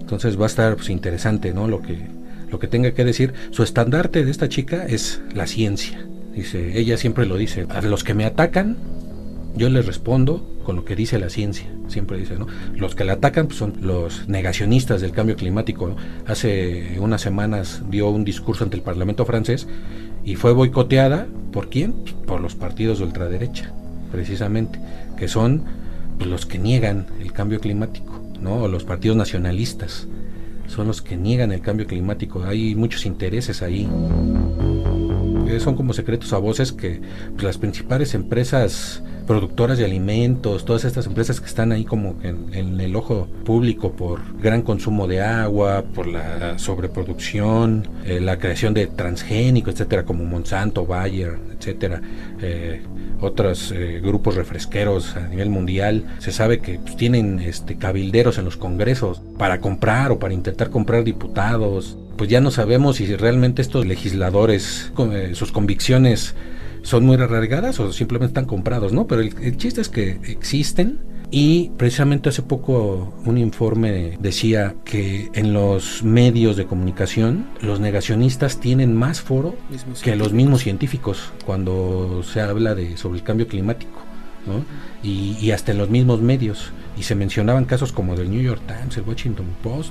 Entonces 0.00 0.38
va 0.38 0.44
a 0.44 0.48
estar 0.48 0.76
pues, 0.76 0.90
interesante, 0.90 1.54
¿no? 1.54 1.66
Lo 1.66 1.80
que, 1.80 1.98
lo 2.50 2.58
que 2.58 2.68
tenga 2.68 2.92
que 2.92 3.04
decir. 3.04 3.32
Su 3.50 3.62
estandarte 3.62 4.24
de 4.24 4.30
esta 4.30 4.48
chica 4.48 4.84
es 4.86 5.22
la 5.34 5.46
ciencia. 5.46 6.06
Dice, 6.34 6.78
ella 6.78 6.96
siempre 6.96 7.26
lo 7.26 7.36
dice, 7.36 7.66
a 7.70 7.80
los 7.82 8.04
que 8.04 8.12
me 8.12 8.24
atacan, 8.24 8.76
yo 9.56 9.68
les 9.70 9.86
respondo 9.86 10.53
con 10.64 10.76
lo 10.76 10.84
que 10.84 10.96
dice 10.96 11.18
la 11.18 11.30
ciencia, 11.30 11.66
siempre 11.88 12.18
dice, 12.18 12.36
¿no? 12.36 12.46
Los 12.74 12.94
que 12.94 13.04
la 13.04 13.14
atacan 13.14 13.46
pues, 13.46 13.58
son 13.58 13.74
los 13.80 14.28
negacionistas 14.28 15.00
del 15.00 15.12
cambio 15.12 15.36
climático. 15.36 15.94
Hace 16.26 16.98
unas 16.98 17.20
semanas 17.20 17.82
dio 17.90 18.08
un 18.08 18.24
discurso 18.24 18.64
ante 18.64 18.76
el 18.76 18.82
Parlamento 18.82 19.24
francés 19.24 19.68
y 20.24 20.36
fue 20.36 20.52
boicoteada, 20.52 21.26
¿por 21.52 21.68
quién? 21.68 21.92
Pues, 21.92 22.14
por 22.14 22.40
los 22.40 22.54
partidos 22.54 22.98
de 22.98 23.04
ultraderecha, 23.04 23.72
precisamente, 24.10 24.80
que 25.16 25.28
son 25.28 25.62
pues, 26.18 26.28
los 26.28 26.46
que 26.46 26.58
niegan 26.58 27.06
el 27.20 27.32
cambio 27.32 27.60
climático, 27.60 28.20
¿no? 28.40 28.62
O 28.64 28.68
los 28.68 28.84
partidos 28.84 29.16
nacionalistas 29.16 30.08
son 30.66 30.86
los 30.86 31.02
que 31.02 31.16
niegan 31.16 31.52
el 31.52 31.60
cambio 31.60 31.86
climático. 31.86 32.44
Hay 32.44 32.74
muchos 32.74 33.06
intereses 33.06 33.62
ahí. 33.62 33.88
Eh, 35.48 35.60
son 35.60 35.76
como 35.76 35.92
secretos 35.92 36.32
a 36.32 36.38
voces 36.38 36.72
que 36.72 37.00
las 37.40 37.58
principales 37.58 38.14
empresas 38.14 39.02
productoras 39.26 39.78
de 39.78 39.84
alimentos, 39.84 40.64
todas 40.64 40.84
estas 40.84 41.06
empresas 41.06 41.40
que 41.40 41.46
están 41.46 41.72
ahí 41.72 41.84
como 41.84 42.16
en, 42.22 42.80
el 42.80 42.94
ojo 42.96 43.28
público 43.44 43.92
por 43.92 44.20
gran 44.38 44.62
consumo 44.62 45.06
de 45.06 45.22
agua, 45.22 45.84
por 45.94 46.06
la 46.06 46.58
sobreproducción, 46.58 47.88
eh, 48.04 48.20
la 48.20 48.38
creación 48.38 48.74
de 48.74 48.86
transgénicos, 48.86 49.74
etcétera, 49.74 50.04
como 50.04 50.24
Monsanto, 50.24 50.86
Bayer, 50.86 51.38
etcétera, 51.58 52.02
eh, 52.40 52.82
otros 53.20 53.72
eh, 53.72 54.00
grupos 54.02 54.34
refresqueros 54.34 55.16
a 55.16 55.28
nivel 55.28 55.48
mundial, 55.48 56.04
se 56.18 56.32
sabe 56.32 56.58
que 56.58 56.78
pues, 56.78 56.96
tienen 56.96 57.40
este, 57.40 57.76
cabilderos 57.76 58.38
en 58.38 58.44
los 58.44 58.56
congresos 58.56 59.22
para 59.38 59.60
comprar 59.60 60.12
o 60.12 60.18
para 60.18 60.34
intentar 60.34 60.70
comprar 60.70 61.04
diputados. 61.04 61.96
Pues 62.16 62.30
ya 62.30 62.40
no 62.40 62.50
sabemos 62.50 62.96
si 62.96 63.16
realmente 63.16 63.60
estos 63.60 63.86
legisladores, 63.86 64.92
sus 65.32 65.50
convicciones 65.50 66.36
son 66.84 67.06
muy 67.06 67.16
arraigadas 67.16 67.80
o 67.80 67.92
simplemente 67.92 68.30
están 68.30 68.44
comprados, 68.44 68.92
¿no? 68.92 69.06
Pero 69.06 69.22
el, 69.22 69.56
chiste 69.56 69.80
es 69.80 69.88
que 69.88 70.20
existen 70.24 71.00
y 71.30 71.70
precisamente 71.76 72.28
hace 72.28 72.42
poco 72.42 73.14
un 73.24 73.38
informe 73.38 74.16
decía 74.20 74.76
que 74.84 75.30
en 75.34 75.52
los 75.52 76.04
medios 76.04 76.56
de 76.56 76.66
comunicación 76.66 77.46
los 77.60 77.80
negacionistas 77.80 78.60
tienen 78.60 78.94
más 78.94 79.20
foro 79.20 79.56
que 80.02 80.14
los 80.14 80.32
mismos 80.32 80.60
científicos 80.60 81.32
cuando 81.44 82.22
se 82.22 82.40
habla 82.40 82.74
de 82.74 82.96
sobre 82.96 83.18
el 83.18 83.24
cambio 83.24 83.48
climático. 83.48 84.00
¿no? 84.46 84.62
Y, 85.02 85.38
y, 85.40 85.52
hasta 85.52 85.72
en 85.72 85.78
los 85.78 85.88
mismos 85.88 86.20
medios. 86.20 86.70
Y 86.98 87.04
se 87.04 87.14
mencionaban 87.14 87.64
casos 87.64 87.92
como 87.92 88.14
del 88.14 88.30
New 88.30 88.42
York 88.42 88.60
Times, 88.66 88.94
el 88.98 89.04
Washington 89.04 89.46
Post, 89.62 89.90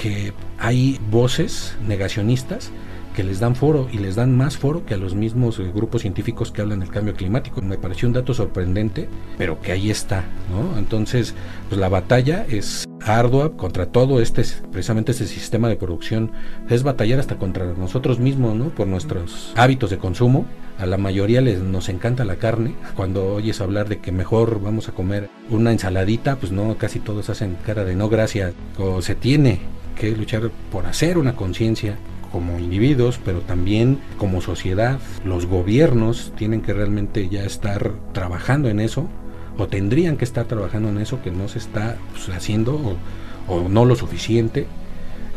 que 0.00 0.34
hay 0.58 1.00
voces 1.10 1.74
negacionistas 1.88 2.70
que 3.16 3.24
les 3.24 3.40
dan 3.40 3.56
foro 3.56 3.88
y 3.90 3.96
les 3.96 4.14
dan 4.14 4.36
más 4.36 4.58
foro 4.58 4.84
que 4.84 4.92
a 4.92 4.98
los 4.98 5.14
mismos 5.14 5.58
eh, 5.58 5.72
grupos 5.74 6.02
científicos 6.02 6.52
que 6.52 6.60
hablan 6.60 6.80
del 6.80 6.90
cambio 6.90 7.14
climático. 7.14 7.62
Me 7.62 7.78
pareció 7.78 8.06
un 8.06 8.12
dato 8.12 8.34
sorprendente, 8.34 9.08
pero 9.38 9.58
que 9.58 9.72
ahí 9.72 9.90
está, 9.90 10.24
¿no? 10.50 10.78
Entonces, 10.78 11.34
pues 11.70 11.80
la 11.80 11.88
batalla 11.88 12.44
es 12.46 12.84
ardua 13.02 13.56
contra 13.56 13.86
todo 13.86 14.20
este, 14.20 14.44
precisamente 14.70 15.12
este 15.12 15.26
sistema 15.26 15.70
de 15.70 15.76
producción. 15.76 16.30
Es 16.68 16.82
batallar 16.82 17.18
hasta 17.18 17.38
contra 17.38 17.64
nosotros 17.72 18.18
mismos, 18.18 18.54
¿no? 18.54 18.68
Por 18.68 18.86
nuestros 18.86 19.54
hábitos 19.56 19.88
de 19.88 19.96
consumo. 19.96 20.44
A 20.78 20.84
la 20.84 20.98
mayoría 20.98 21.40
les 21.40 21.60
nos 21.60 21.88
encanta 21.88 22.26
la 22.26 22.36
carne. 22.36 22.74
Cuando 22.96 23.34
oyes 23.34 23.62
hablar 23.62 23.88
de 23.88 23.98
que 23.98 24.12
mejor 24.12 24.60
vamos 24.60 24.90
a 24.90 24.92
comer 24.92 25.30
una 25.48 25.72
ensaladita, 25.72 26.36
pues 26.36 26.52
no, 26.52 26.76
casi 26.76 27.00
todos 27.00 27.30
hacen 27.30 27.56
cara 27.64 27.84
de 27.84 27.96
no 27.96 28.10
gracias. 28.10 28.52
O 28.76 29.00
se 29.00 29.14
tiene 29.14 29.60
que 29.98 30.10
luchar 30.10 30.50
por 30.70 30.84
hacer 30.84 31.16
una 31.16 31.34
conciencia 31.34 31.96
como 32.30 32.58
individuos, 32.58 33.20
pero 33.24 33.40
también 33.40 33.98
como 34.18 34.40
sociedad. 34.40 34.98
Los 35.24 35.46
gobiernos 35.46 36.32
tienen 36.36 36.62
que 36.62 36.72
realmente 36.72 37.28
ya 37.28 37.44
estar 37.44 37.92
trabajando 38.12 38.68
en 38.68 38.80
eso, 38.80 39.08
o 39.58 39.66
tendrían 39.68 40.16
que 40.16 40.24
estar 40.24 40.46
trabajando 40.46 40.88
en 40.88 40.98
eso 40.98 41.22
que 41.22 41.30
no 41.30 41.48
se 41.48 41.58
está 41.58 41.96
pues, 42.12 42.28
haciendo 42.28 42.96
o, 43.48 43.68
no 43.68 43.84
lo 43.84 43.96
suficiente. 43.96 44.66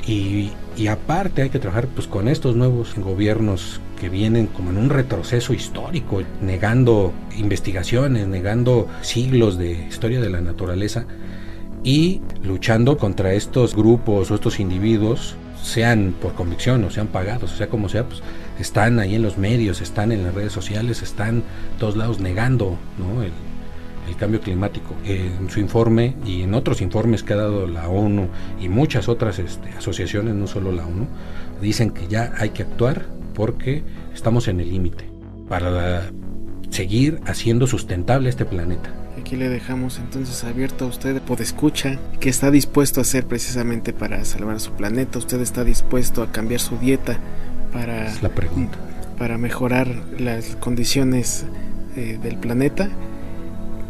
Y, 0.08 0.52
y, 0.76 0.88
aparte 0.88 1.44
hay 1.44 1.50
que 1.50 1.60
trabajar 1.60 1.88
pues 1.88 2.08
con 2.08 2.28
estos 2.28 2.56
nuevos 2.56 2.96
gobiernos 2.96 3.80
que 4.00 4.10
vienen 4.10 4.48
como 4.48 4.72
en 4.72 4.78
un 4.78 4.90
retroceso 4.90 5.54
histórico, 5.54 6.24
negando 6.42 7.14
investigaciones, 7.38 8.28
negando 8.28 8.88
siglos 9.02 9.58
de 9.58 9.72
historia 9.88 10.20
de 10.20 10.30
la 10.30 10.42
naturaleza 10.42 11.06
y 11.84 12.22
luchando 12.44 12.98
contra 12.98 13.34
estos 13.34 13.76
grupos 13.76 14.32
o 14.32 14.36
estos 14.36 14.60
individuos 14.60 15.36
sean 15.62 16.16
por 16.22 16.34
convicción 16.34 16.84
o 16.84 16.90
sean 16.90 17.08
pagados, 17.08 17.54
o 17.54 17.56
sea 17.56 17.68
como 17.68 17.90
sea, 17.90 18.06
pues 18.06 18.22
están 18.60 19.00
ahí 19.00 19.16
en 19.16 19.22
los 19.22 19.38
medios, 19.38 19.82
están 19.82 20.12
en 20.12 20.24
las 20.24 20.34
redes 20.34 20.52
sociales, 20.52 21.02
están 21.02 21.44
todos 21.78 21.96
lados 21.96 22.20
negando 22.20 22.78
¿no? 22.98 23.24
el, 23.24 23.32
el 24.08 24.16
cambio 24.16 24.42
climático. 24.42 24.96
En 25.06 25.50
su 25.50 25.60
informe 25.60 26.16
y 26.26 26.44
en 26.44 26.54
otros 26.54 26.82
informes 26.82 27.24
que 27.24 27.34
ha 27.34 27.38
dado 27.38 27.68
la 27.68 27.88
ONU 27.88 28.28
y 28.60 28.70
muchas 28.70 29.08
otras 29.08 29.40
este, 29.40 29.70
asociaciones, 29.70 30.36
no 30.36 30.48
solo 30.48 30.72
la 30.72 30.86
ONU, 30.86 31.08
dicen 31.62 31.92
que 31.92 32.08
ya 32.08 32.34
hay 32.38 32.50
que 32.50 32.64
actuar 32.64 33.06
porque 33.34 33.84
estamos 34.14 34.48
en 34.48 34.60
el 34.60 34.70
límite 34.70 35.06
para 35.48 36.12
seguir 36.70 37.20
haciendo 37.26 37.68
sustentable 37.68 38.30
este 38.30 38.46
planeta. 38.46 38.92
Aquí 39.30 39.36
le 39.36 39.50
dejamos 39.50 40.00
entonces 40.00 40.44
abierto 40.44 40.86
a 40.86 40.88
usted, 40.88 41.22
por 41.22 41.40
escucha, 41.40 42.00
que 42.20 42.30
está 42.30 42.50
dispuesto 42.50 43.00
a 43.00 43.04
hacer 43.04 43.28
precisamente 43.28 43.94
para 43.94 44.26
salvar 44.26 44.60
su 44.60 44.72
planeta. 44.72 45.20
Usted 45.20 45.40
está 45.42 45.64
dispuesto 45.64 46.24
a 46.24 46.32
cambiar 46.32 46.60
su 46.60 46.80
dieta 46.80 47.20
para, 47.72 48.12
la 48.24 48.30
pregunta. 48.30 48.80
para 49.20 49.38
mejorar 49.38 49.88
las 50.18 50.56
condiciones 50.56 51.46
eh, 51.96 52.18
del 52.24 52.38
planeta. 52.38 52.90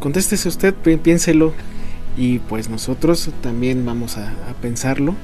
Contéstese 0.02 0.50
usted, 0.50 0.74
piénselo 0.74 1.54
y 2.18 2.40
pues 2.40 2.70
nosotros 2.70 3.30
también 3.42 3.86
vamos 3.86 4.18
a, 4.18 4.32
a 4.32 4.54
pensarlo. 4.62 5.16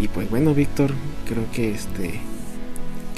Y 0.00 0.08
pues 0.08 0.30
bueno, 0.30 0.54
Víctor, 0.54 0.90
creo 1.28 1.44
que 1.52 1.70
este 1.70 2.18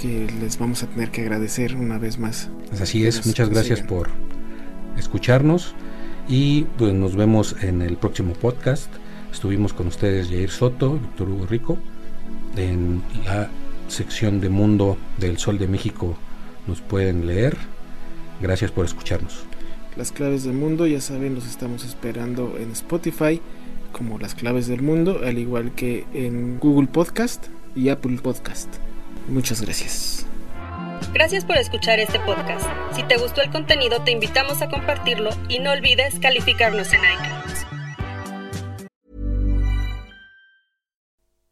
que 0.03 0.27
les 0.41 0.59
vamos 0.59 0.83
a 0.83 0.89
tener 0.89 1.13
que 1.13 1.21
agradecer 1.21 1.77
una 1.77 1.99
vez 1.99 2.19
más. 2.19 2.49
Así 2.81 3.07
es, 3.07 3.25
muchas 3.25 3.49
gracias 3.49 3.83
por 3.83 4.09
escucharnos 4.97 5.77
y 6.29 6.63
pues 6.79 6.93
nos 6.95 7.17
vemos 7.17 7.57
en 7.63 7.83
el 7.83 7.97
próximo 7.97 8.33
podcast. 8.35 8.93
Estuvimos 9.33 9.73
con 9.73 9.89
ustedes 9.89 10.29
Jair 10.29 10.51
Soto, 10.51 10.95
Víctor 10.95 11.29
Hugo 11.29 11.47
Rico, 11.47 11.79
en 12.57 13.03
la 13.25 13.51
sección 13.89 14.41
de 14.41 14.49
Mundo 14.49 14.97
del 15.19 15.39
Sol 15.39 15.59
de 15.59 15.69
México 15.69 16.17
nos 16.67 16.81
pueden 16.81 17.27
leer. 17.27 17.57
Gracias 18.41 18.71
por 18.71 18.85
escucharnos. 18.85 19.45
Las 19.97 20.13
claves 20.13 20.45
del 20.45 20.55
mundo, 20.55 20.87
ya 20.87 21.01
saben, 21.01 21.35
los 21.35 21.47
estamos 21.47 21.85
esperando 21.85 22.57
en 22.59 22.73
Spotify 22.73 23.41
como 23.93 24.19
las 24.19 24.35
claves 24.35 24.67
del 24.67 24.83
mundo, 24.83 25.21
al 25.25 25.39
igual 25.39 25.73
que 25.73 26.05
en 26.13 26.59
Google 26.59 26.89
Podcast 26.89 27.47
y 27.75 27.89
Apple 27.89 28.19
Podcast. 28.23 28.69
Muchas 29.29 29.63
gracias. 29.63 30.26
Gracias 31.13 31.45
por 31.45 31.57
escuchar 31.57 31.99
este 31.99 32.19
podcast. 32.21 32.67
Si 32.95 33.03
te 33.03 33.17
gustó 33.17 33.43
el 33.43 33.51
contenido, 33.51 34.03
te 34.05 34.11
invitamos 34.11 34.63
a 34.63 34.69
compartirlo 34.69 35.31
y 35.49 35.59
no 35.59 35.73
olvides 35.73 36.19
calificarnos 36.19 36.93
en 36.93 37.01
iTunes. 37.01 37.67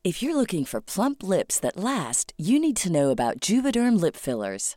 If 0.06 0.22
you're 0.22 0.36
looking 0.36 0.66
for 0.66 0.82
plump 0.82 1.22
lips 1.22 1.58
that 1.60 1.78
last, 1.78 2.34
you 2.36 2.60
need 2.60 2.76
to 2.76 2.92
know 2.92 3.10
about 3.10 3.40
Juvederm 3.40 3.98
lip 3.98 4.16
fillers. 4.16 4.76